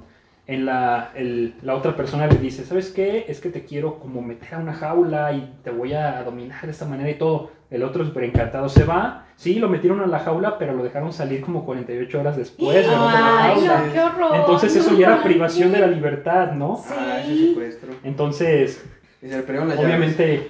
[0.47, 3.25] en la, el- la otra persona le dice, ¿sabes qué?
[3.27, 6.71] Es que te quiero como meter a una jaula y te voy a dominar de
[6.71, 7.51] esta manera y todo.
[7.69, 11.13] El otro súper encantado se va, sí, lo metieron a la jaula, pero lo dejaron
[11.13, 12.85] salir como 48 horas después.
[12.85, 14.35] de Ay, no, qué horror.
[14.35, 16.81] Entonces eso no ya era privación de la libertad, ¿no?
[16.85, 16.93] Sí.
[16.97, 17.89] Ah, ese secuestro.
[18.03, 18.83] Entonces,
[19.21, 20.47] Y se le obviamente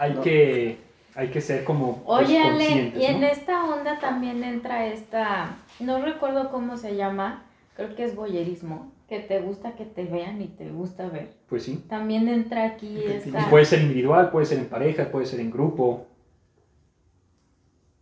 [0.00, 0.78] hay que,
[1.14, 3.26] hay que ser como pues, Oye, Ale, conscientes, y en ¿no?
[3.26, 7.44] esta onda también entra esta, no recuerdo cómo se llama,
[7.76, 11.34] creo que es boyerismo, que te gusta que te vean y te gusta ver.
[11.50, 11.84] Pues sí.
[11.88, 13.50] También entra aquí esta...
[13.50, 16.06] Puede ser individual, puede ser en pareja, puede ser en grupo.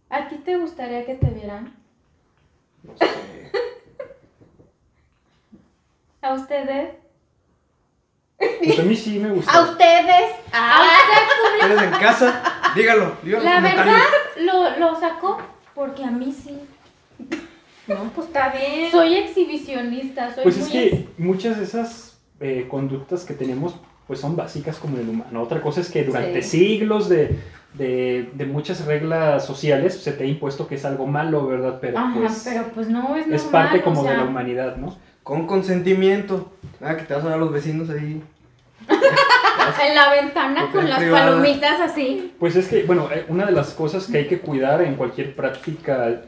[0.09, 1.75] ¿A ti te gustaría que te vieran?
[2.85, 3.07] No sé.
[6.23, 7.08] ¿A ustedes?
[8.39, 9.51] Pues a mí sí me gusta.
[9.53, 10.31] A ustedes.
[10.53, 10.87] ¿A Ah,
[11.61, 12.43] usted, ¿Eres en casa?
[12.77, 13.17] Dígalo.
[13.25, 13.97] La verdad,
[14.41, 15.39] lo, lo sacó
[15.75, 16.59] porque a mí sí.
[17.89, 18.91] no, pues está bien.
[18.93, 23.75] Soy exhibicionista, soy Pues muy es que muchas de esas eh, conductas que tenemos
[24.07, 25.43] pues son básicas como en el humano.
[25.43, 26.59] Otra cosa es que durante Sí.
[26.79, 27.39] siglos de,
[27.75, 31.79] de, de muchas reglas sociales se te ha impuesto que es algo malo, ¿verdad?
[31.81, 33.35] Pero Ajá, pues pero pues no es normal.
[33.35, 34.97] es parte como o sea, de la humanidad, ¿no?
[35.29, 36.51] Con consentimiento.
[36.81, 38.23] Nada, que te vas a ver a los vecinos ahí.
[39.87, 41.27] En la ventana con las privada.
[41.27, 42.33] palomitas así.
[42.41, 45.37] Pues es que, bueno, eh, una de las cosas que hay que cuidar en cualquier
[45.37, 46.25] práctica al-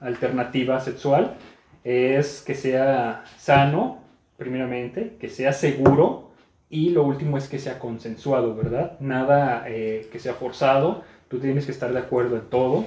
[0.00, 1.34] alternativa sexual
[1.82, 3.98] es que sea sano,
[4.36, 6.30] primeramente, que sea seguro
[6.70, 8.92] y lo último es que sea consensuado, ¿verdad?
[9.00, 12.84] Nada eh, que sea forzado, tú tienes que estar de acuerdo en todo.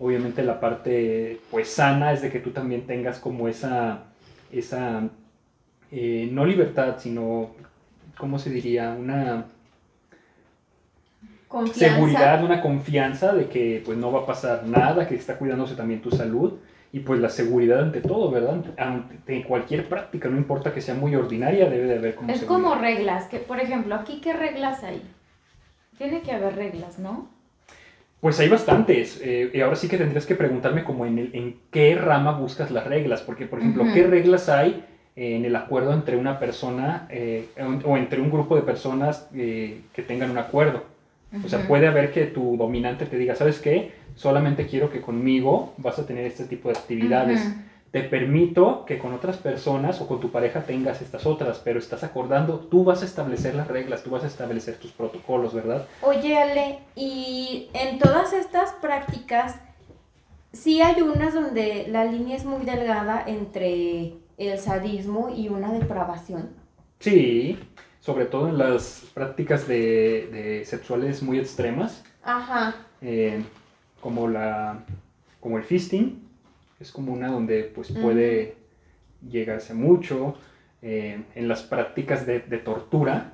[0.00, 4.06] Obviamente la parte pues sana es de que tú también tengas como esa,
[4.58, 5.08] esa
[5.90, 7.50] eh, no libertad, sino,
[8.18, 8.96] ¿cómo se diría?
[8.98, 9.46] Una
[11.48, 11.94] Confianza.
[11.94, 16.00] seguridad, una confianza de que pues no va a pasar nada, que está cuidándose también
[16.02, 16.54] tu salud
[16.92, 18.60] y pues la seguridad ante todo, ¿verdad?
[18.76, 22.62] Ante cualquier práctica, no importa que sea muy ordinaria, debe de haber como Es seguridad.
[22.70, 25.00] como reglas, que por ejemplo, aquí qué reglas hay.
[25.96, 27.28] Tiene que haber reglas, ¿no?
[28.24, 31.56] Pues hay bastantes, eh, y ahora sí que tendrías que preguntarme como en, el- en
[31.70, 33.84] qué rama buscas las reglas, porque por ejemplo.
[33.92, 34.82] ¿qué reglas hay
[35.14, 37.44] en el acuerdo entre una persona eh,
[37.84, 40.84] o entre un grupo de personas eh, que tengan un acuerdo?
[41.44, 43.90] O sea, puede haber que tu dominante te diga, ¿sabes qué?
[44.14, 47.40] Solamente quiero que conmigo vas a tener este tipo de actividades.
[47.94, 52.02] Te permito que con otras personas o con tu pareja tengas estas otras, pero estás
[52.02, 55.86] acordando, tú vas a establecer las reglas, tú vas a establecer tus protocolos, ¿verdad?
[56.02, 59.60] Oye, Ale, y en todas estas prácticas,
[60.52, 66.50] sí hay unas donde la línea es muy delgada entre el sadismo y una depravación.
[66.98, 67.60] Sí,
[68.00, 72.74] sobre todo en las prácticas de, de sexuales muy extremas, Ajá.
[73.02, 73.40] eh,
[74.00, 74.80] como, la,
[75.38, 76.23] como el fisting,
[76.84, 78.56] es como una donde pues puede
[79.28, 80.36] llegarse mucho.
[80.82, 83.32] eh, en las prácticas de, de tortura,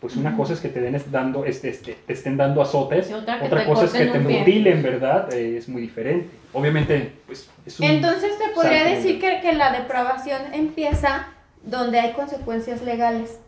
[0.00, 3.14] pues una cosa es que te, den, dando, este, este, te estén dando azotes, Y
[3.14, 4.38] otra te cosa es que te pie.
[4.40, 5.32] mutilen, ¿verdad?
[5.32, 6.28] Eh, es muy diferente.
[6.52, 7.86] Obviamente, pues es un...
[7.86, 11.28] Entonces se podría salto decir que, que la depravación empieza
[11.62, 13.40] donde hay consecuencias legales.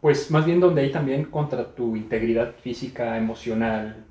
[0.00, 4.04] Pues más bien donde hay también contra tu integridad física, emocional,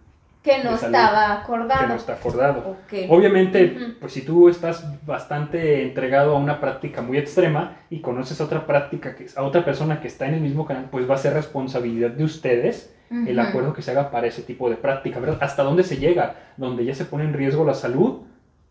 [0.45, 0.95] Que no salud.
[0.95, 1.87] estaba que acordado.
[1.87, 2.77] no está acordado.
[3.09, 8.43] Obviamente, pues si tú estás bastante entregado a una práctica muy extrema y conoces a
[8.43, 11.17] otra práctica, que, a otra persona que está en el mismo canal, pues va a
[11.17, 15.37] ser responsabilidad de ustedes el acuerdo que se haga para ese tipo de práctica, ¿verdad?
[15.41, 16.35] ¿Hasta dónde se llega?
[16.57, 18.21] ¿Donde ya se pone en riesgo la salud?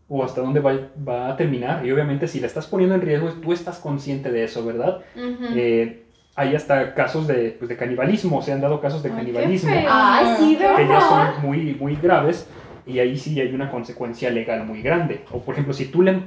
[0.07, 0.73] ¿O hasta dónde va,
[1.07, 1.85] va a terminar?
[1.85, 5.01] Y obviamente si la estás poniendo en riesgo, tú estás consciente de eso, ¿verdad?
[5.15, 6.04] Eh,
[6.35, 9.71] hay hasta casos de, pues, de canibalismo, se han dado casos de Ay, qué canibalismo.
[9.89, 10.99] Ay, sí, que ya ¿verdad?
[11.35, 12.47] son muy, muy graves
[12.85, 15.23] y ahí sí hay una consecuencia legal muy grande.
[15.31, 16.19] O por ejemplo, si tú le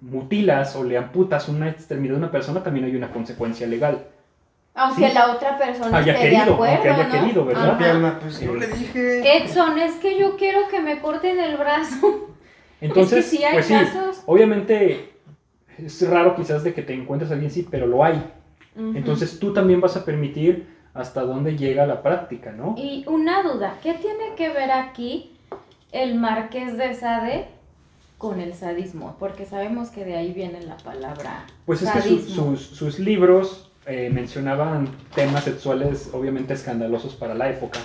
[0.00, 4.04] mutilas o le amputas una extremidad a una persona, también hay una consecuencia legal.
[4.74, 5.14] Aunque Sí.
[5.14, 7.10] la otra persona Haya esté de querido, acuerdo, aunque haya ¿no?
[7.12, 7.68] querido, ¿verdad?
[7.68, 7.78] Ajá.
[7.78, 9.36] Pierna, pues no le dije.
[9.36, 12.30] Edson, es que yo quiero que me corten el brazo.
[12.80, 14.22] Entonces, es que sí hay pues sí, casos.
[14.26, 15.12] obviamente
[15.78, 18.22] es raro quizás de que te encuentres a alguien sí, pero lo hay.
[18.76, 22.74] Entonces tú también vas a permitir hasta dónde llega la práctica, ¿no?
[22.78, 25.30] Y una duda, ¿qué tiene que ver aquí
[25.90, 27.48] el marqués de Sade
[28.18, 29.16] con el sadismo?
[29.18, 33.70] Porque sabemos que de ahí viene la palabra Pues es que su- sus, sus libros
[33.86, 37.80] eh, mencionaban temas sexuales obviamente escandalosos para la época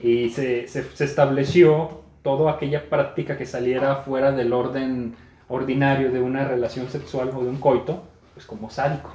[0.00, 5.14] y se, se- se estableció toda aquella práctica que saliera fuera del orden
[5.48, 8.02] ordinario de una relación sexual o de un coito,
[8.34, 9.10] pues como sádico,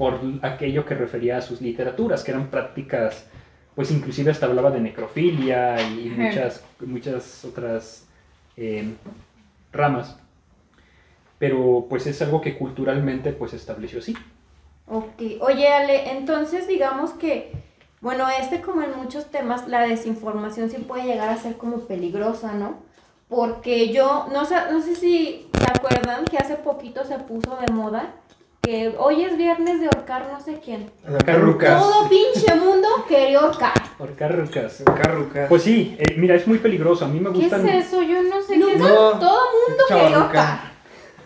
[0.00, 3.26] por aquello que refería a sus literaturas, que eran prácticas,
[3.74, 8.08] pues inclusive hasta hablaba de necrofilia y muchas, muchas otras
[8.56, 8.94] eh,
[9.70, 10.18] ramas.
[11.38, 14.16] Pero pues es algo que culturalmente pues se estableció así.
[14.88, 17.52] Ok, oye Ale, entonces digamos que,
[18.00, 22.54] bueno, este como en muchos temas, la desinformación sí puede llegar a ser como peligrosa,
[22.54, 22.78] ¿no?
[23.28, 27.70] Porque yo, no sé, no sé si se acuerdan que hace poquito se puso de
[27.70, 28.14] moda
[28.70, 30.88] que hoy es viernes de ahorcar no sé quién.
[31.26, 31.82] Carrucas.
[31.82, 33.72] Todo pinche mundo quería ahorcar.
[33.98, 34.84] Ahorcar rucas.
[34.84, 35.48] Carrucas.
[35.48, 37.04] Pues sí, eh, mira, es muy peligroso.
[37.04, 37.68] A mí me ¿Qué gustan.
[37.68, 38.00] es eso?
[38.00, 38.78] Yo no sé No, qué es.
[38.78, 39.18] No.
[39.18, 40.58] Todo mundo quería ahorcar.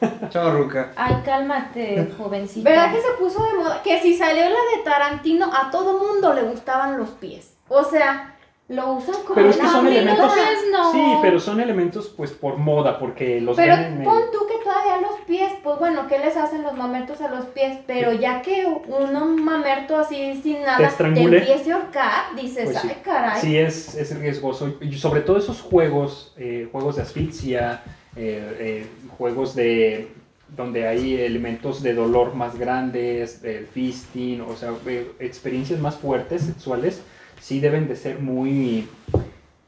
[0.00, 0.30] Chavarruca.
[0.30, 0.92] Chavarruca.
[0.96, 2.70] Ay, cálmate, jovencita.
[2.70, 3.82] ¿Verdad que se puso de moda?
[3.82, 7.58] Que si salió la de Tarantino, a todo mundo le gustaban los pies.
[7.68, 8.33] O sea,
[8.68, 10.32] lo usan como Pero es que son elementos.
[10.72, 10.92] no.
[10.92, 14.38] Sí, pero son elementos pues por moda, porque los Pero ven en el- pon tú
[14.46, 17.78] que todavía los pies, pues bueno, ¿qué les hacen los mamertos a los pies?
[17.86, 21.38] Pero ya que uno mamerto así sin nada te, estrangule.
[21.40, 22.88] empiece a ahorcar, dices, Pues sí.
[22.88, 23.40] ay caray.
[23.40, 24.74] Sí, es, es riesgoso.
[24.80, 27.82] Y sobre todo esos juegos, eh, juegos de asfixia,
[28.16, 28.86] eh, eh,
[29.18, 30.08] juegos de
[30.56, 36.42] donde hay elementos de dolor más grandes, el fisting, o sea, eh, experiencias más fuertes
[36.42, 37.02] sexuales,
[37.44, 38.88] sí deben de ser muy,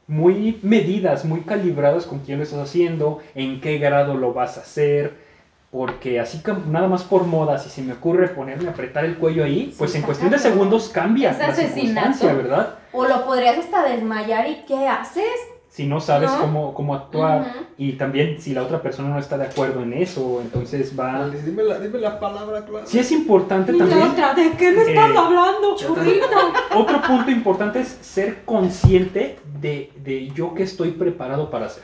[0.07, 4.61] muy medidas, muy calibradas con quién lo estás haciendo, en qué grado lo vas a
[4.61, 5.27] hacer.
[5.69, 9.43] Porque así nada más por moda, si se me ocurre ponerme a apretar el cuello
[9.43, 12.25] ahí, pues en cuestión de segundos cambia Es la asesinato.
[12.25, 12.75] ¿verdad?
[12.93, 15.37] O lo podrías hasta desmayar y ¿qué haces?
[15.77, 16.41] Si no sabes ¿No?
[16.41, 20.39] cómo, cómo actuar y también si la otra persona no está de acuerdo en eso,
[20.41, 21.29] entonces va...
[21.29, 22.87] Dime la, dime la palabra, claro.
[22.87, 26.25] Sí es importante también, ¿de qué me estás hablando, churrito?
[26.73, 31.83] otro punto importante es ser consciente de, de yo que estoy preparado para hacer.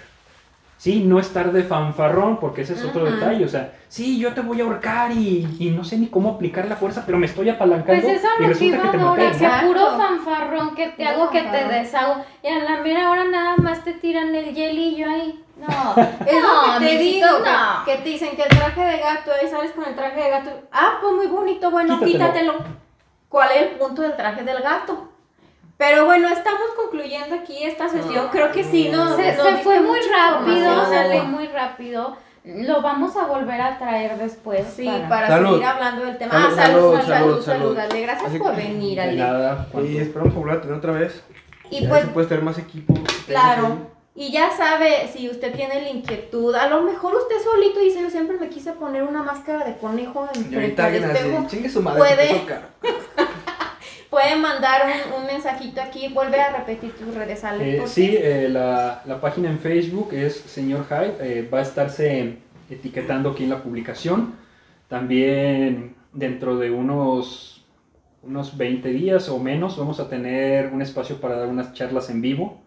[0.83, 4.41] Sí, no estar de fanfarrón, porque ese es otro detalle, o sea, sí, yo te
[4.41, 7.47] voy a ahorcar y, y no sé ni cómo aplicar la fuerza, pero me estoy
[7.47, 12.25] apalancando Pues es a y resulta que puro fanfarrón que te hago que te deshago.
[12.43, 15.41] Y a la mera hora nada más te tiran el hielillo ahí.
[15.55, 15.67] No,
[16.27, 17.85] Es No, lo que te digo, que- no.
[17.85, 20.49] que, te dicen que el traje de gato, ahí sales con el traje de gato.
[20.73, 22.55] Ah, pues muy bonito, bueno, Quítatelo.
[22.55, 22.65] quítatelo.
[23.29, 25.12] ¿Cuál es el punto del traje del gato?
[25.77, 28.27] Pero bueno, estamos concluyendo aquí esta sesión.
[28.31, 32.15] Creo que sí, no se, nos se diste fue muy rápido, se fue muy rápido.
[32.45, 34.65] Lo vamos a volver a traer después.
[34.75, 35.51] Sí, para- para Salud.
[35.51, 36.31] seguir hablando del tema.
[36.33, 37.77] Salud, ah, salud, salud, salud, salud, salud, salud.
[37.79, 38.01] Ale.
[38.01, 39.15] Gracias Así por venir, Ale.
[39.15, 41.23] nada, Y esperamos volver a tener otra vez.
[41.69, 42.93] Y Ya pues, se puede tener más equipo.
[43.27, 43.93] claro.
[44.15, 48.11] Y ya sabe, si usted tiene la inquietud, a lo mejor usted solito dice, yo
[48.11, 51.37] siempre me quise poner una máscara de conejo en frente ahorita al alguien espejo.
[51.39, 52.41] así, chingue su madre, puede-
[54.21, 54.69] se puso caro.
[54.69, 57.77] Puede mandar un, un mensajito aquí, vuelve a repetir tus redes, Ale.
[57.77, 62.37] Eh, sí, eh, la, la página en Facebook es Señor Hyde, eh, va a estarse
[62.69, 64.35] etiquetando aquí en la publicación.
[64.87, 67.65] También dentro de unos,
[68.21, 72.21] unos 20 días o menos vamos a tener un espacio para dar unas charlas en
[72.21, 72.63] vivo.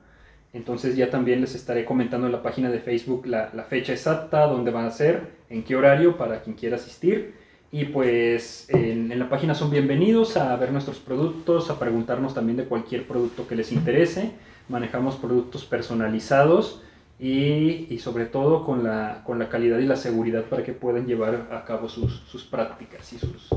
[0.52, 4.46] Entonces ya también les estaré comentando en la página de Facebook la, la fecha exacta,
[4.46, 7.35] dónde van a ser, en qué horario para quien quiera asistir.
[7.72, 12.56] Y pues en, en la página son bienvenidos a ver nuestros productos, a preguntarnos también
[12.56, 14.32] de cualquier producto que les interese.
[14.68, 16.82] Manejamos productos personalizados
[17.18, 21.06] y, y sobre todo con la, con la calidad y la seguridad para que puedan
[21.06, 23.48] llevar a cabo sus, sus prácticas y sus,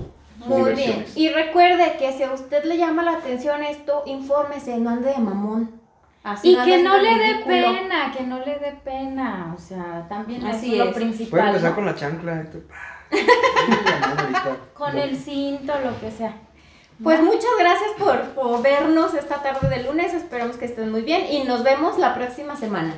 [0.45, 1.05] Muy bien.
[1.16, 5.20] Y recuerde que si a usted le llama la atención esto, infórmese, no ande de
[5.20, 5.80] mamón.
[6.24, 9.53] Así Y no que no de le dé pena, que no le dé pena.
[9.55, 11.30] O sea, también Así es lo principal.
[11.30, 11.76] Puede empezar ¿no?
[11.76, 12.41] con la chancla.
[12.41, 12.60] esto,
[14.74, 16.36] Con el cinto, lo que sea.
[17.03, 20.14] Pues muchas gracias por, por vernos esta tarde de lunes.
[20.14, 22.95] Esperamos que estén muy bien y nos vemos la próxima semana.